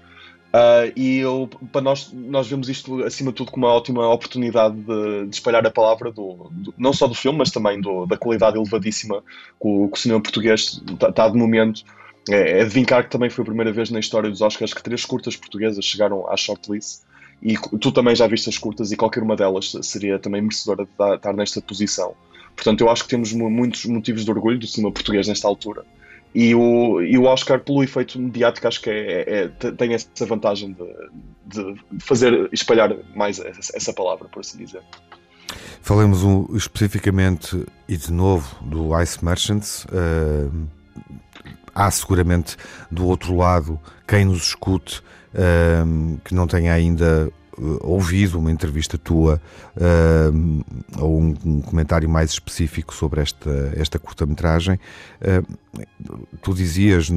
[0.53, 4.75] Uh, e eu, para nós, nós vemos isto acima de tudo como uma ótima oportunidade
[4.75, 8.17] de, de espalhar a palavra, do, do, não só do filme, mas também do, da
[8.17, 9.23] qualidade elevadíssima
[9.59, 11.83] que o, que o cinema português está, tá de momento.
[12.29, 14.83] É, é de vincar que também foi a primeira vez na história dos Oscars que
[14.83, 17.01] três curtas portuguesas chegaram à shortlist.
[17.41, 21.15] E tu também já viste as curtas e qualquer uma delas seria também merecedora de
[21.15, 22.15] estar nesta posição.
[22.55, 25.83] Portanto, eu acho que temos muitos motivos de orgulho do cinema português nesta altura.
[26.33, 30.25] E o, e o Oscar, pelo efeito mediático, acho que é, é, é tem essa
[30.25, 30.75] vantagem
[31.45, 34.81] de, de, fazer espalhar mais essa palavra, por assim dizer.
[35.81, 39.85] Falemos um, especificamente e de novo do Ice Merchants.
[39.85, 40.67] Uh,
[41.75, 42.55] há seguramente
[42.89, 45.01] do outro lado quem nos escute
[45.33, 47.31] uh, que não tenha ainda
[47.81, 49.41] ouvido uma entrevista tua
[49.77, 50.63] uh,
[50.99, 54.79] ou um, um, comentário mais específico sobre esta, esta curta-metragem.
[55.21, 55.57] Uh,
[56.41, 57.09] tu dizias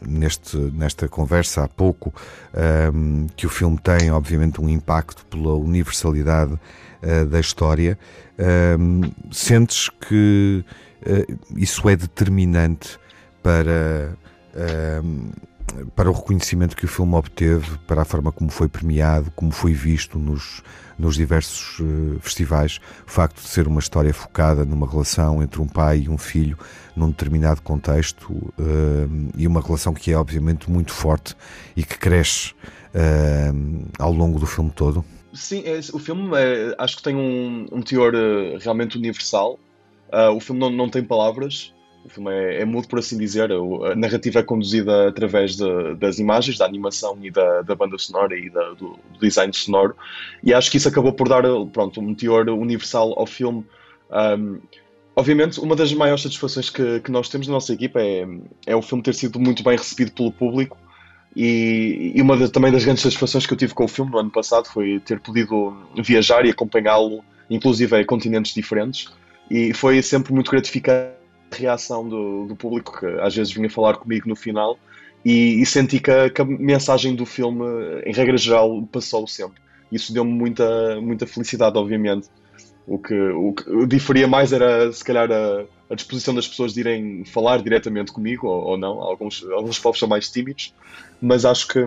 [0.00, 2.12] neste, nesta conversa há pouco
[3.36, 6.58] que o filme tem, obviamente, um impacto pela universalidade
[7.30, 7.96] da história.
[9.30, 10.64] sentes que
[11.54, 12.98] isso é determinante
[13.44, 14.12] para
[15.94, 19.72] para o reconhecimento que o filme obteve, para a forma como foi premiado, como foi
[19.72, 20.62] visto nos,
[20.98, 25.66] nos diversos uh, festivais, o facto de ser uma história focada numa relação entre um
[25.66, 26.58] pai e um filho,
[26.94, 28.52] num determinado contexto, uh,
[29.36, 31.34] e uma relação que é obviamente muito forte
[31.76, 32.52] e que cresce
[32.94, 35.04] uh, ao longo do filme todo.
[35.32, 38.12] Sim, é, o filme é, acho que tem um, um teor
[38.60, 39.60] realmente universal.
[40.34, 41.72] o filme não, não tem palavras,
[42.04, 43.50] o filme é, é mudo, por assim dizer.
[43.52, 48.36] A narrativa é conduzida através de, das imagens, da animação e da, da banda sonora
[48.36, 49.94] e da, do, do, design sonoro.
[50.42, 53.64] E acho que isso acabou por dar pronto, um teor universal ao filme.
[54.10, 54.60] Um,
[55.14, 58.26] obviamente, uma das maiores satisfações que, que nós temos na nossa equipa é,
[58.66, 60.76] é o filme ter sido muito bem recebido pelo público.
[61.36, 64.30] E, e uma também das grandes satisfações que eu tive com o filme no ano
[64.30, 69.06] passado foi ter podido viajar e acompanhá-lo, inclusive a continentes diferentes.
[69.48, 71.19] E foi sempre muito gratificante
[71.50, 74.78] reação do, do público que às vezes vinha falar comigo no final
[75.24, 77.64] e, e senti que a, que a, mensagem do filme,
[78.06, 79.60] em regra geral, passou sempre.
[79.92, 82.28] Isso deu-me muita, muita felicidade, obviamente.
[82.86, 86.80] O que, o que diferia mais era, se calhar, a, a disposição das pessoas de
[86.80, 89.00] irem falar diretamente comigo, ou, ou não.
[89.00, 90.74] Alguns, alguns povos são mais tímidos,
[91.20, 91.80] mas acho que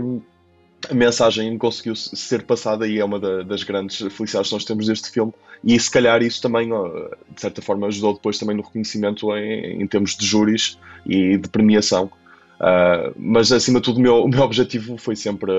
[0.90, 4.88] a mensagem conseguiu ser passada e é uma da, das grandes felicidades que nós temos
[4.88, 5.34] deste filme.
[5.64, 9.88] E se calhar isso também, de certa forma, ajudou depois também no reconhecimento em, em
[9.88, 12.12] termos de júris e de premiação.
[12.60, 15.52] Uh, mas acima de tudo, o meu, o meu objetivo foi sempre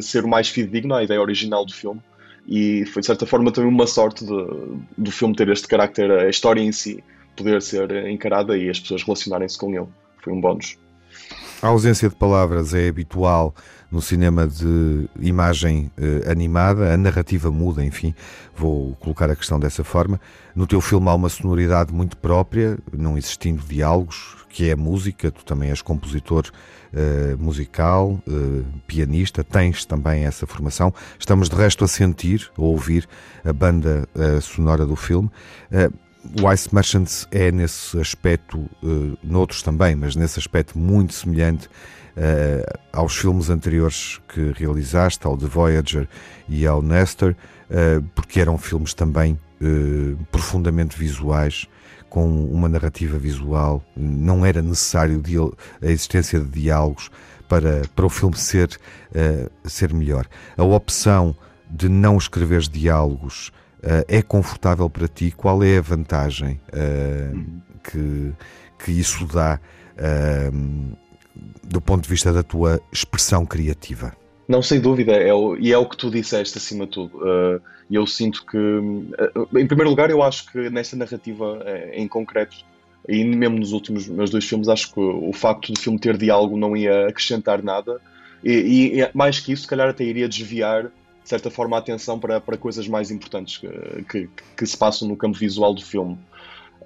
[0.00, 2.00] ser o mais fidedigno à ideia original do filme.
[2.46, 4.46] E foi de certa forma também uma sorte de,
[4.96, 7.02] do filme ter este carácter, a história em si,
[7.36, 9.86] poder ser encarada e as pessoas relacionarem-se com ele.
[10.22, 10.76] Foi um bónus.
[11.62, 13.54] A ausência de palavras é habitual
[13.90, 18.14] no cinema de imagem eh, animada, a narrativa muda, enfim,
[18.56, 20.20] vou colocar a questão dessa forma.
[20.54, 25.44] No teu filme há uma sonoridade muito própria, não existindo diálogos, que é música, tu
[25.44, 26.50] também és compositor
[26.92, 30.94] eh, musical, eh, pianista, tens também essa formação.
[31.18, 33.08] Estamos de resto a sentir, a ouvir
[33.44, 34.08] a banda
[34.42, 35.30] sonora do filme.
[36.40, 41.68] O Ice Merchants é nesse aspecto, uh, noutros também, mas nesse aspecto muito semelhante
[42.20, 46.08] uh, aos filmes anteriores que realizaste, ao The Voyager
[46.48, 47.34] e ao Nestor,
[47.70, 51.66] uh, porque eram filmes também uh, profundamente visuais,
[52.10, 53.82] com uma narrativa visual.
[53.96, 55.22] Não era necessário
[55.80, 57.08] a existência de diálogos
[57.48, 58.76] para, para o filme ser,
[59.64, 60.26] ser melhor.
[60.56, 61.36] A opção
[61.70, 65.32] de não escrever diálogos uh, é confortável para ti?
[65.36, 67.44] Qual é a vantagem uh,
[67.84, 68.32] que,
[68.84, 69.60] que isso dá
[69.96, 70.96] uh,
[71.62, 74.12] do ponto de vista da tua expressão criativa?
[74.48, 77.20] Não, sem dúvida, é o, e é o que tu disseste acima de tudo.
[77.88, 82.56] E eu sinto que, em primeiro lugar, eu acho que nesta narrativa em concreto,
[83.08, 86.56] e mesmo nos últimos meus dois filmes, acho que o facto do filme ter diálogo
[86.56, 88.00] não ia acrescentar nada,
[88.42, 90.90] e, e mais que isso, se calhar até iria desviar
[91.22, 93.68] de certa forma, a atenção para, para coisas mais importantes que,
[94.04, 96.18] que, que se passam no campo visual do filme.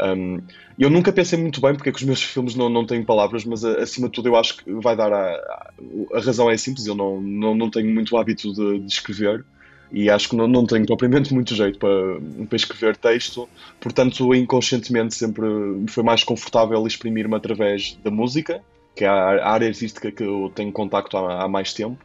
[0.00, 0.40] Um,
[0.78, 3.44] eu nunca pensei muito bem porque é que os meus filmes não, não têm palavras,
[3.44, 5.72] mas acima de tudo eu acho que vai dar a, a,
[6.14, 9.44] a razão é simples, eu não, não, não tenho muito hábito de, de escrever
[9.92, 13.48] e acho que não, não tenho propriamente muito jeito para, para escrever texto,
[13.80, 15.46] portanto inconscientemente sempre
[15.88, 18.60] foi mais confortável exprimir-me através da música,
[18.96, 21.98] que é a área artística que eu tenho contacto há, há mais tempo,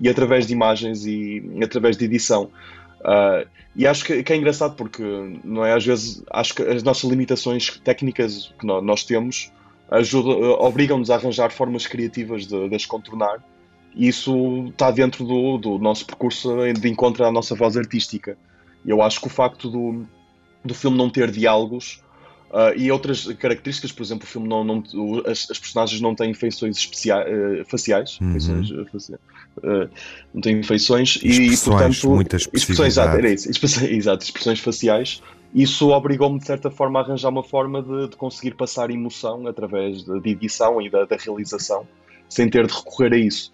[0.00, 2.50] e através de imagens e através de edição.
[3.04, 5.02] Uh, e acho que, que, é engraçado porque,
[5.44, 5.74] não é?
[5.74, 9.52] Às vezes, acho que as nossas limitações técnicas que nós temos
[10.58, 13.42] obrigam-nos a arranjar formas criativas de, de as contornar.
[13.94, 18.36] E isso está dentro do, do, nosso percurso de encontro à nossa voz artística.
[18.84, 20.04] Eu acho que o facto do,
[20.64, 22.02] do filme não ter diálogos
[22.54, 24.84] Uh, e outras características, por exemplo, o filme não, não
[25.26, 28.30] as, as, personagens não têm feições especiais, uh, faciais, uhum.
[28.30, 29.90] feições, uh,
[30.32, 35.20] não têm feições e, portanto, muitas expressões, exato, era isso, expressões, exato, expressões faciais.
[35.52, 40.04] Isso obrigou-me, de certa forma, a arranjar uma forma de, de conseguir passar emoção através
[40.04, 41.84] de, de edição e da, da, realização,
[42.28, 43.52] sem ter de recorrer a isso.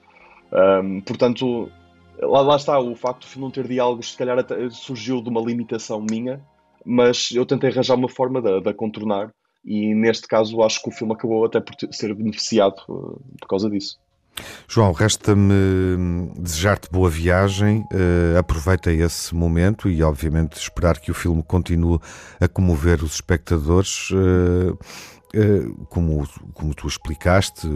[0.52, 1.72] Um, portanto,
[2.20, 6.02] lá, lá, está, o facto de não ter diálogos, se calhar, surgiu de uma limitação
[6.02, 6.38] minha,
[6.84, 9.32] mas eu tentei arranjar uma forma de, de contornar
[9.64, 13.68] e neste caso acho que o filme acabou até por ser beneficiado uh, por causa
[13.68, 13.98] disso.
[14.68, 21.14] João, resta-me hum, desejar-te boa viagem, uh, aproveita esse momento e, obviamente, esperar que o
[21.14, 21.98] filme continue
[22.40, 24.10] a comover os espectadores.
[24.10, 24.78] Uh,
[25.88, 27.68] como, como tu explicaste,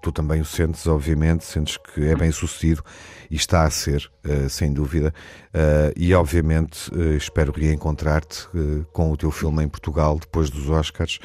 [0.00, 2.82] tu também o sentes, obviamente, sentes que é bem sucedido
[3.30, 4.10] e está a ser,
[4.48, 5.12] sem dúvida.
[5.96, 8.46] E, obviamente, espero reencontrar-te
[8.92, 11.18] com o teu filme em Portugal depois dos Oscars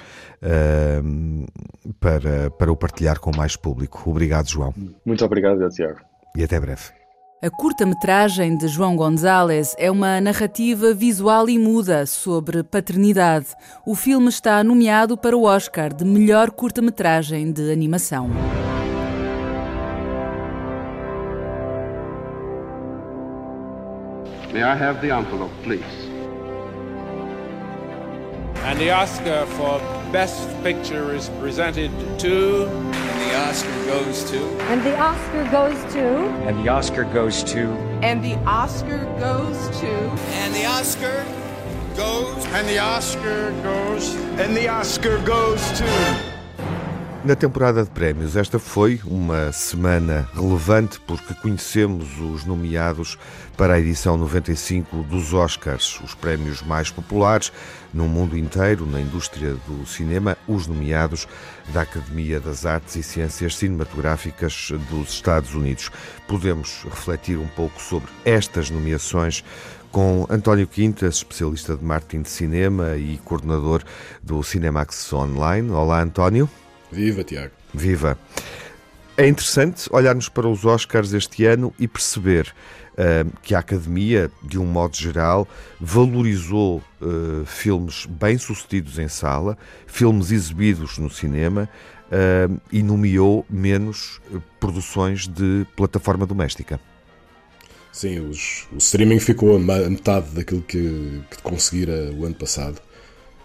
[2.00, 4.10] para, para o partilhar com mais público.
[4.10, 4.74] Obrigado, João.
[5.06, 6.00] Muito obrigado, Tiago.
[6.36, 7.05] E até breve.
[7.44, 13.48] A curta-metragem de João Gonzalez é uma narrativa visual e muda sobre paternidade.
[13.86, 18.30] O filme está nomeado para o Oscar de melhor curta-metragem de animação.
[24.54, 25.84] May I have the envelope, please?
[28.66, 29.82] And the Oscar for
[30.14, 33.25] Best Picture is presented to.
[33.36, 34.48] And the Oscar goes to.
[34.64, 36.08] And the Oscar goes to.
[36.48, 37.68] And the Oscar goes to.
[38.02, 39.88] And the Oscar goes to.
[39.88, 41.26] And the Oscar
[41.98, 42.46] goes.
[42.48, 44.16] And the Oscar goes.
[44.40, 46.35] And the Oscar goes to.
[47.26, 53.18] Na temporada de prémios, esta foi uma semana relevante porque conhecemos os nomeados
[53.58, 57.52] para a edição 95 dos Oscars, os prémios mais populares
[57.92, 61.28] no mundo inteiro, na indústria do cinema, os nomeados
[61.74, 65.90] da Academia das Artes e Ciências Cinematográficas dos Estados Unidos.
[66.28, 69.44] Podemos refletir um pouco sobre estas nomeações
[69.92, 73.82] com António Quintas, especialista de marketing de cinema e coordenador
[74.22, 75.72] do Cinemax Online.
[75.72, 76.48] Olá, António.
[76.92, 77.52] Viva, Tiago.
[77.74, 78.18] Viva.
[79.18, 82.54] É interessante olharmos para os Oscars este ano e perceber
[82.92, 85.48] uh, que a Academia, de um modo geral,
[85.80, 89.58] valorizou uh, filmes bem-sucedidos em sala,
[89.88, 91.70] filmes exibidos no cinema
[92.08, 94.20] uh, e nomeou menos
[94.60, 96.78] produções de plataforma doméstica.
[97.94, 99.60] Sim, os, o streaming ficou a
[99.90, 102.82] metade daquilo que, que conseguira o ano passado.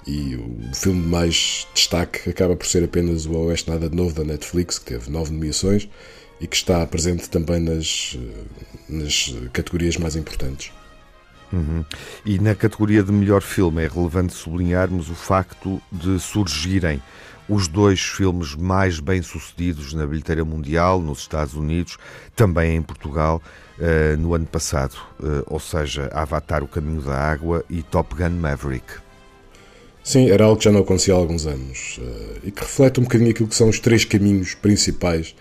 [0.07, 4.15] E o filme de mais destaque acaba por ser apenas o Oeste Nada de Novo
[4.15, 5.89] da Netflix, que teve nove nomeações
[6.41, 8.17] e que está presente também nas,
[8.89, 10.73] nas categorias mais importantes.
[11.53, 11.85] Uhum.
[12.25, 17.03] E na categoria de melhor filme é relevante sublinharmos o facto de surgirem
[17.49, 21.99] os dois filmes mais bem-sucedidos na bilheteira mundial, nos Estados Unidos,
[22.37, 23.43] também em Portugal,
[23.79, 24.95] uh, no ano passado.
[25.19, 28.87] Uh, ou seja, Avatar, O Caminho da Água e Top Gun Maverick.
[30.03, 33.03] Sim, era algo que já não acontecia há alguns anos uh, e que reflete um
[33.05, 35.35] bocadinho aquilo que são os três caminhos principais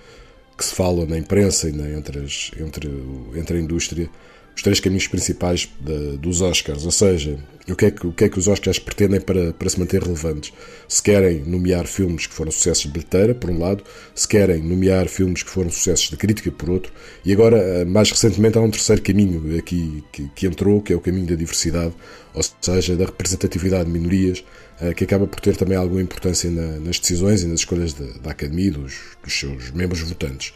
[0.57, 2.89] que se falam na imprensa e na, entre, as, entre,
[3.35, 4.09] entre a indústria
[4.55, 7.37] os três caminhos principais de, dos Oscars, ou seja,
[7.71, 10.01] o que, é que, o que é que os Oscars pretendem para, para se manter
[10.01, 10.51] relevantes.
[10.87, 13.83] Se querem nomear filmes que foram sucessos de bilheteira, por um lado,
[14.15, 16.91] se querem nomear filmes que foram sucessos de crítica, por outro,
[17.23, 20.95] e agora, eh, mais recentemente, há um terceiro caminho aqui que, que entrou, que é
[20.95, 21.93] o caminho da diversidade,
[22.33, 24.43] ou seja, da representatividade de minorias,
[24.81, 28.05] eh, que acaba por ter também alguma importância na, nas decisões e nas escolhas da,
[28.23, 30.53] da Academia e dos, dos seus membros votantes.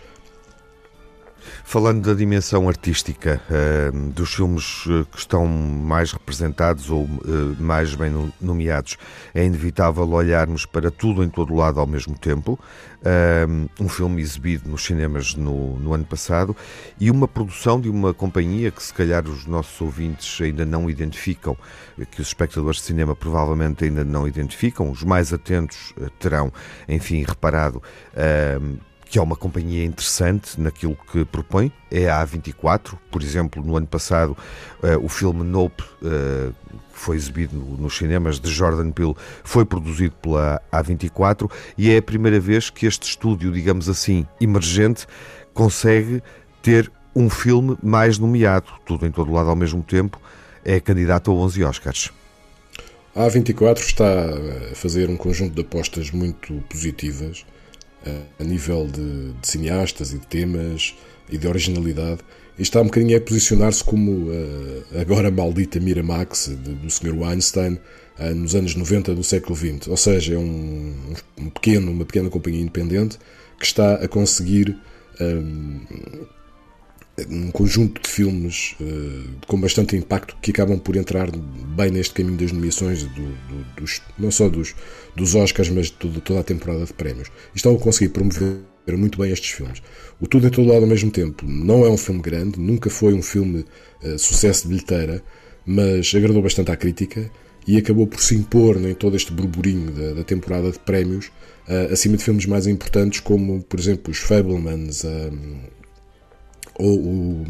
[1.63, 7.95] Falando da dimensão artística, uh, dos filmes eh, que estão mais representados ou uh, mais
[7.95, 8.97] bem nomeados,
[9.33, 12.59] é inevitável olharmos para tudo em todo lado ao mesmo tempo.
[13.81, 16.55] Um filme exibido nos cinemas no, no, ano passado
[16.97, 21.57] e uma produção de uma companhia que, se calhar, os nossos ouvintes ainda não identificam,
[22.11, 24.89] que os espectadores de cinema provavelmente ainda não identificam.
[24.89, 26.53] Os mais atentos terão,
[26.87, 27.83] enfim, reparado
[29.13, 32.97] que é uma companhia interessante naquilo que propõe, é a A24.
[33.11, 34.35] Por exemplo, no ano passado,
[34.81, 36.51] uh, o filme Nope, uh,
[36.91, 41.47] que foi exibido nos cinemas de Jordan Peele, foi produzido pela A24
[41.77, 45.05] e é a primeira vez que este estúdio, digamos assim, emergente,
[45.53, 46.23] consegue
[46.63, 50.19] ter um filme mais nomeado, tudo em todo lado ao mesmo tempo,
[50.65, 52.11] é candidato a 11 Oscars.
[53.13, 54.25] A A24 está
[54.71, 57.45] a fazer um conjunto de apostas muito positivas
[58.39, 60.95] a nível de, de, cineastas e de temas
[61.29, 62.19] e de originalidade.
[62.57, 64.27] E está um bocadinho a posicionar-se como
[64.95, 67.17] a agora maldita Miramax de, do Sr.
[67.17, 67.79] Weinstein
[68.35, 69.87] nos anos 90 do século XX.
[69.87, 70.93] Ou seja, é um,
[71.37, 73.17] um pequeno, uma pequena companhia independente
[73.59, 74.77] que está a conseguir
[75.19, 75.79] um,
[77.29, 82.37] um conjunto de filmes uh, com bastante impacto que acabam por entrar bem neste caminho
[82.37, 84.73] das nomeações, do, do, dos, não só dos,
[85.15, 87.27] dos Oscars, mas de toda, a temporada de prémios.
[87.53, 88.57] E estão a conseguir promover
[88.97, 89.81] muito bem estes filmes.
[90.19, 93.13] O Tudo em Todo Lado ao mesmo tempo não é um filme grande, nunca foi
[93.13, 93.63] um filme
[94.03, 95.23] uh, sucesso de bilheteira,
[95.65, 97.29] mas agradou bastante à crítica
[97.67, 101.27] e acabou por se impor em todo este burburinho da, da temporada de prémios,
[101.67, 105.05] uh, acima de filmes mais importantes como, por exemplo, os Fablemans,
[106.75, 107.45] ou o,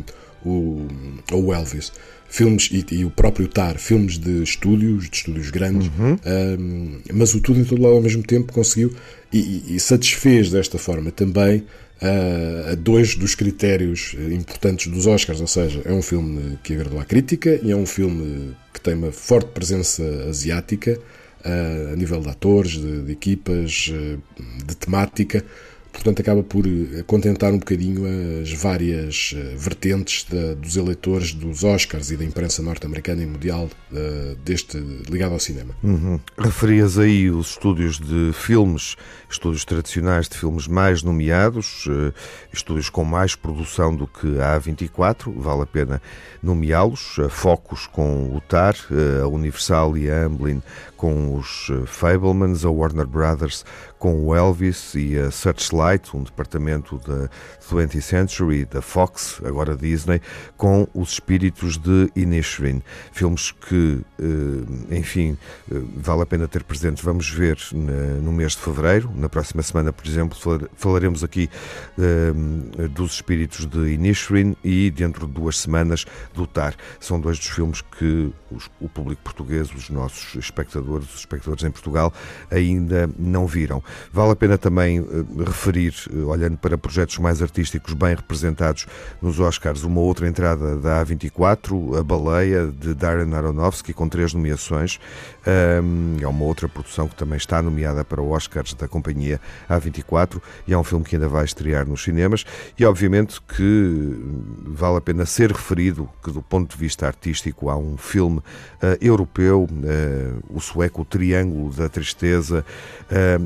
[0.46, 0.88] o,
[1.32, 1.92] ou o Elvis.
[2.28, 6.18] Filmes, e, e, o próprio Tar, filmes de estúdios, de estúdios grandes, uhum.
[6.60, 8.92] um, mas o Tudo em Todo Lado ao mesmo tempo conseguiu
[9.32, 11.64] e, e satisfez desta forma também
[12.70, 17.06] a dois dos critérios importantes dos Oscars, ou seja, é um filme que agradou à
[17.06, 21.00] crítica e é um filme que tem uma forte presença asiática
[21.44, 23.92] a nível de atores, de, de equipas,
[24.66, 25.44] de temática.
[25.94, 28.04] Portanto, acaba por eh, contentar um bocadinho
[28.42, 30.26] as várias eh, vertentes
[30.58, 34.78] dos eleitores dos Oscars e da imprensa norte-americana e mundial uh, deste
[35.08, 35.76] ligado ao cinema.
[35.84, 36.20] Uhum.
[36.38, 38.96] Referias aí os estúdios de filmes,
[39.30, 41.88] estúdios tradicionais de filmes mais nomeados,
[42.52, 46.02] estúdios com mais produção do que a A24, vale a pena
[46.42, 47.20] nomeá-los.
[47.20, 48.76] A Focus com o TAR,
[49.22, 50.62] a Universal e a Amblin
[50.98, 53.66] com os Fablemans, a Warner Brothers
[54.04, 57.30] com o Elvis e a Searchlight, um departamento da
[57.66, 60.20] 20th Century, da Fox, agora Disney,
[60.58, 62.82] com os espíritos de Inisherin.
[63.14, 65.38] Filmes que, eh, enfim,
[65.72, 67.02] eh, vale a pena ter presentes.
[67.02, 67.58] Vamos ver
[68.22, 69.10] no mês de fevereiro.
[69.16, 70.38] Na próxima semana, por exemplo,
[70.76, 71.50] falaremos aqui
[71.98, 76.76] eh, dos espíritos de Inisherin e, dentro de duas semanas, do TAR.
[77.00, 78.34] São dois dos filmes que
[78.82, 82.14] o público português, os nossos espectadores, os espectadores em Portugal,
[82.52, 83.82] ainda não viram.
[84.12, 88.86] Vale a pena também uh, referir, uh, olhando para projetos mais artísticos bem representados
[89.22, 95.00] nos Oscars, uma outra entrada da A24, A Baleia, de Darren Aronofsky, com três nomeações.
[95.46, 100.74] É uma outra produção que também está nomeada para o Oscars da companhia A24 e
[100.74, 102.46] é um filme que ainda vai estrear nos cinemas.
[102.80, 104.16] E obviamente que
[104.66, 108.44] vale a pena ser referido que, do ponto de vista artístico, há um filme uh,
[109.02, 109.68] europeu,
[110.50, 112.66] o sueco Triângulo da Tristeza,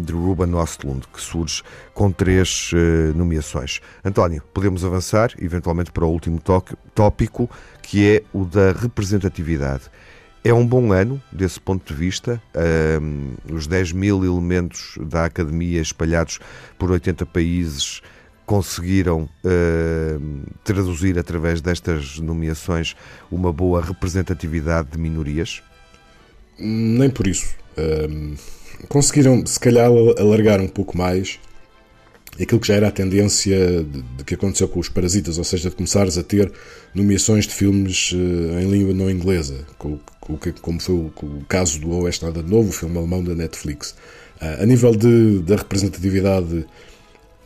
[0.03, 1.63] de Ruben Ruben Ostlund, que surge
[1.93, 3.81] com três uh, nomeações.
[4.05, 6.39] António, podemos avançar eventualmente para o último
[6.93, 7.49] tópico,
[7.81, 9.83] que é o da representatividade.
[10.43, 12.41] É um bom ano, desse ponto de vista.
[12.55, 16.39] Uh, os 10 mil elementos da Academia espalhados
[16.77, 18.01] por 80 países
[18.45, 22.95] conseguiram uh, traduzir através destas nomeações
[23.29, 25.61] uma boa representatividade de minorias?
[26.57, 27.55] Nem por isso.
[27.77, 28.37] Uh,
[28.87, 31.39] conseguiram, se calhar, alargar um pouco mais
[32.41, 35.69] aquilo que já era a tendência de, de, que aconteceu com os Parasitas, ou seja,
[35.69, 36.51] de começares a ter
[36.93, 41.79] nomeações de filmes uh, em língua não inglesa, com, com, como foi o, o, caso
[41.79, 43.95] do Oeste Nada de Novo, o filme alemão da Netflix.
[44.41, 46.65] Uh, a nível de, da representatividade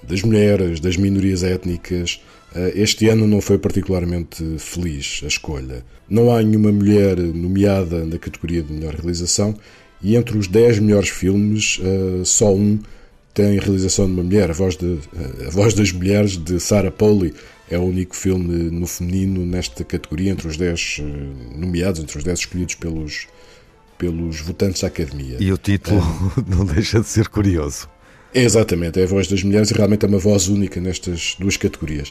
[0.03, 2.21] das mulheres, das minorias étnicas,
[2.53, 5.85] uh, este ano não foi particularmente feliz a escolha.
[6.09, 9.55] Não há nenhuma mulher nomeada na categoria de melhor realização
[10.03, 12.79] e entre os 10 melhores filmes, uh, só um
[13.33, 14.49] tem realização de uma mulher.
[14.49, 14.99] A Voz, de, uh,
[15.47, 17.33] a Voz das Mulheres, de Sarah Polley,
[17.69, 22.17] é o único filme no feminino nesta categoria, entre os 10 uh, eh, nomeados, entre
[22.17, 23.27] os 10 escolhidos pelos,
[23.97, 25.37] pelos votantes da Academia.
[25.39, 26.01] E o título
[26.47, 27.89] não deixa de ser curioso.
[28.33, 32.09] Exatamente, é a voz das mulheres e realmente é uma voz única nestas duas categorias.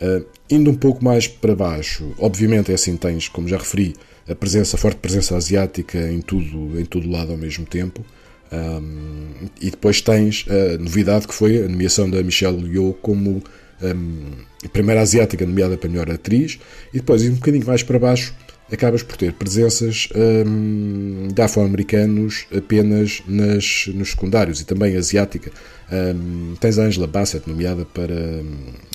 [0.00, 3.94] Uh, indo um pouco mais para baixo, obviamente é assim, tens, como já referi,
[4.30, 8.04] a presença, a forte presença asiática em tudo, em todo lado ao mesmo tempo.
[8.52, 13.42] Um, e depois tens a novidade que foi a nomeação da Michelle Yeoh como
[13.82, 16.58] um, primeira asiática nomeada para melhor atriz.
[16.92, 18.34] E depois, um bocadinho mais para baixo,
[18.72, 25.50] acabas por ter presenças um, de afro-americanos apenas nas, nos secundários e também asiática.
[25.90, 28.14] Um, tens a Angela Bassett nomeada para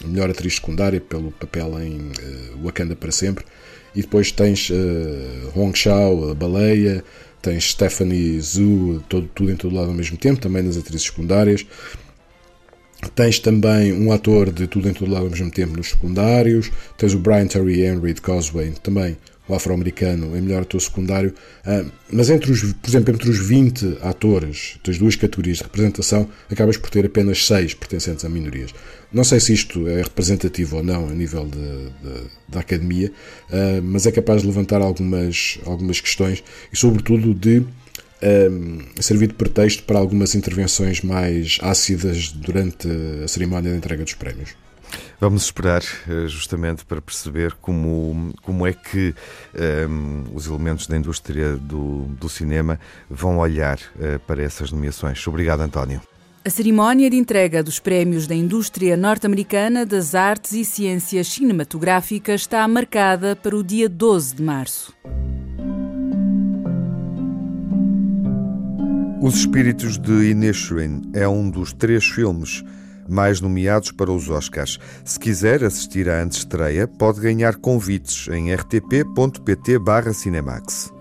[0.05, 3.43] melhor atriz secundária pelo papel em uh, Wakanda para sempre
[3.95, 7.03] e depois tens uh, Hong Shao, a Baleia,
[7.41, 11.65] tens Stephanie Zhu, todo, tudo em todo lado ao mesmo tempo, também nas atrizes secundárias.
[13.13, 16.71] Tens também um ator de tudo em todo lado ao mesmo tempo nos secundários.
[16.97, 19.15] Tens o Brian Terry Henry de Causeway, também
[19.47, 21.33] o afro-americano em melhor ator secundário,
[21.65, 26.27] ah, mas entre os, por exemplo, entre os 20 atores das duas categorias de representação,
[26.49, 28.73] acabas por ter apenas 6 pertencentes a minorias.
[29.13, 31.49] Não sei se isto é representativo ou não a nível
[32.49, 33.11] da academia,
[33.51, 37.63] ah, mas é capaz de levantar algumas, algumas questões e, sobretudo, de
[38.21, 42.87] ah, servir de pretexto para algumas intervenções mais ácidas durante
[43.23, 44.64] a cerimónia de entrega dos prémios.
[45.19, 49.15] Vamos esperar eh, justamente para perceber como, como é que
[49.53, 52.79] um, ehm, os elementos da indústria do, do cinema
[53.09, 55.25] vão olhar uh, para essas nomeações.
[55.27, 56.01] Obrigado, António.
[56.43, 62.67] A cerimónia de entrega dos prémios da indústria norte-americana das artes e ciências cinematográficas está
[62.67, 64.93] marcada para o dia 12 de março.
[69.19, 72.63] Os Espíritos de Inisherin é um dos três filmes
[73.09, 74.77] mais nomeados para os Oscars.
[75.03, 80.93] Se quiser assistir à antestreia, pode ganhar convites em rtp.pt/cinemax.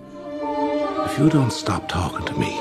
[1.07, 2.57] If you don't stop talking to me.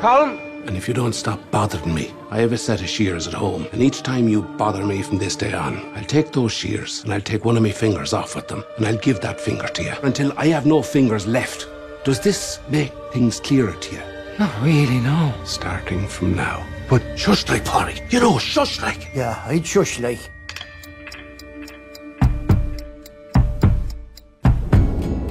[0.00, 0.38] Colin!
[0.66, 3.66] And if you don't stop bothering me, I have a set of shears at home,
[3.72, 7.12] and each time you bother me from this day on, I'll take those shears and
[7.12, 9.82] I'll take one of my fingers off with them, and I'll give that finger to
[9.82, 11.66] you until I have no fingers left.
[12.04, 14.02] Does this make things clearer to you?
[14.38, 15.32] Not really, no.
[15.44, 16.62] Starting from now.
[16.90, 18.02] But shush like, Polly.
[18.10, 19.14] You know, shush like.
[19.14, 20.18] Yeah, I'd shush like.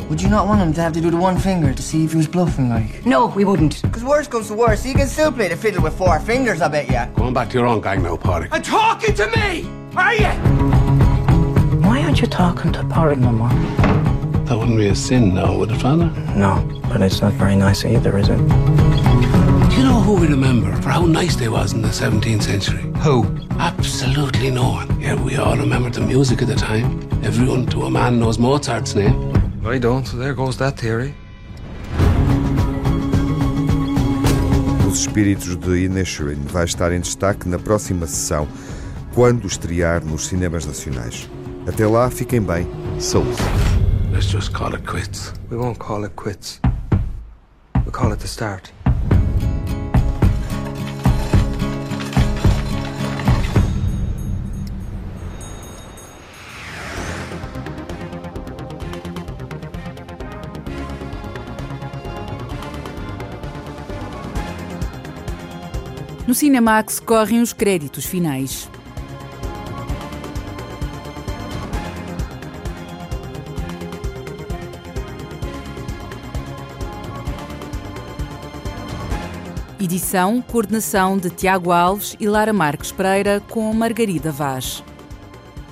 [0.09, 2.11] Would you not want him to have to do the one finger to see if
[2.11, 3.05] he was bluffing, like?
[3.05, 3.81] No, we wouldn't.
[3.81, 6.69] Because worse comes to worst, he can still play the fiddle with four fingers, I
[6.69, 7.07] bet ya.
[7.07, 8.47] Going back to your own gang now, Polly.
[8.53, 9.67] And talking to me!
[9.97, 10.31] Are you?
[11.81, 13.49] Why aren't you talking to Porrig no more?
[14.45, 16.09] That wouldn't be a sin now, would it, Father?
[16.35, 19.08] No, but it's not very nice either, is it?
[19.79, 22.91] Do you know who we remember for how nice they was in the 17th century?
[22.97, 23.23] Who?
[23.59, 24.99] Absolutely no one.
[24.99, 26.99] Yeah, we all remember the music of the time.
[27.23, 29.15] Everyone to a man knows Mozart's name.
[29.65, 31.15] I don't, so there goes that theory.
[34.85, 38.49] Os Espíritos de Inisherin vai estar em destaque na próxima sessão,
[39.15, 41.29] quando estrear nos cinemas nacionais.
[41.65, 42.67] Até lá, fiquem bem.
[42.99, 43.41] Saúde.
[44.11, 45.31] Let's just call it quits.
[45.49, 46.59] We won't call it quits.
[47.85, 48.73] We'll call it the start.
[66.29, 68.69] No Cinemax correm os créditos finais.
[79.79, 84.83] Edição, coordenação de Tiago Alves e Lara Marques Pereira com Margarida Vaz.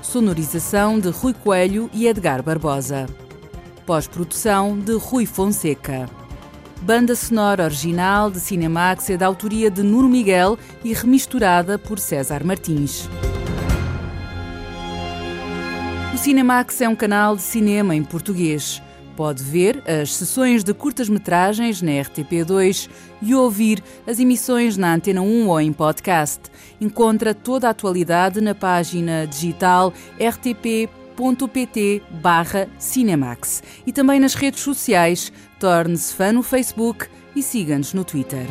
[0.01, 3.05] Sonorização de Rui Coelho e Edgar Barbosa.
[3.85, 6.16] Pós-produção de Rui Fonseca.
[6.87, 12.45] Banda sonora original de Cinemax é da autoria de Nuno Miguel e remisturada por César
[12.45, 13.09] Martins.
[16.13, 18.81] O Cinemax é um canal de cinema em português.
[19.17, 22.89] Pode ver as sessões de curtas-metragens na RTP2
[23.21, 26.43] e ouvir as emissões na Antena 1 ou em podcast.
[26.79, 29.91] Encontra toda a atualidade na página digital
[31.17, 32.03] rtp.pt
[32.77, 35.31] Cinemax e também nas redes sociais.
[35.59, 38.45] Torne-se fã no Facebook e siga-nos no Twitter.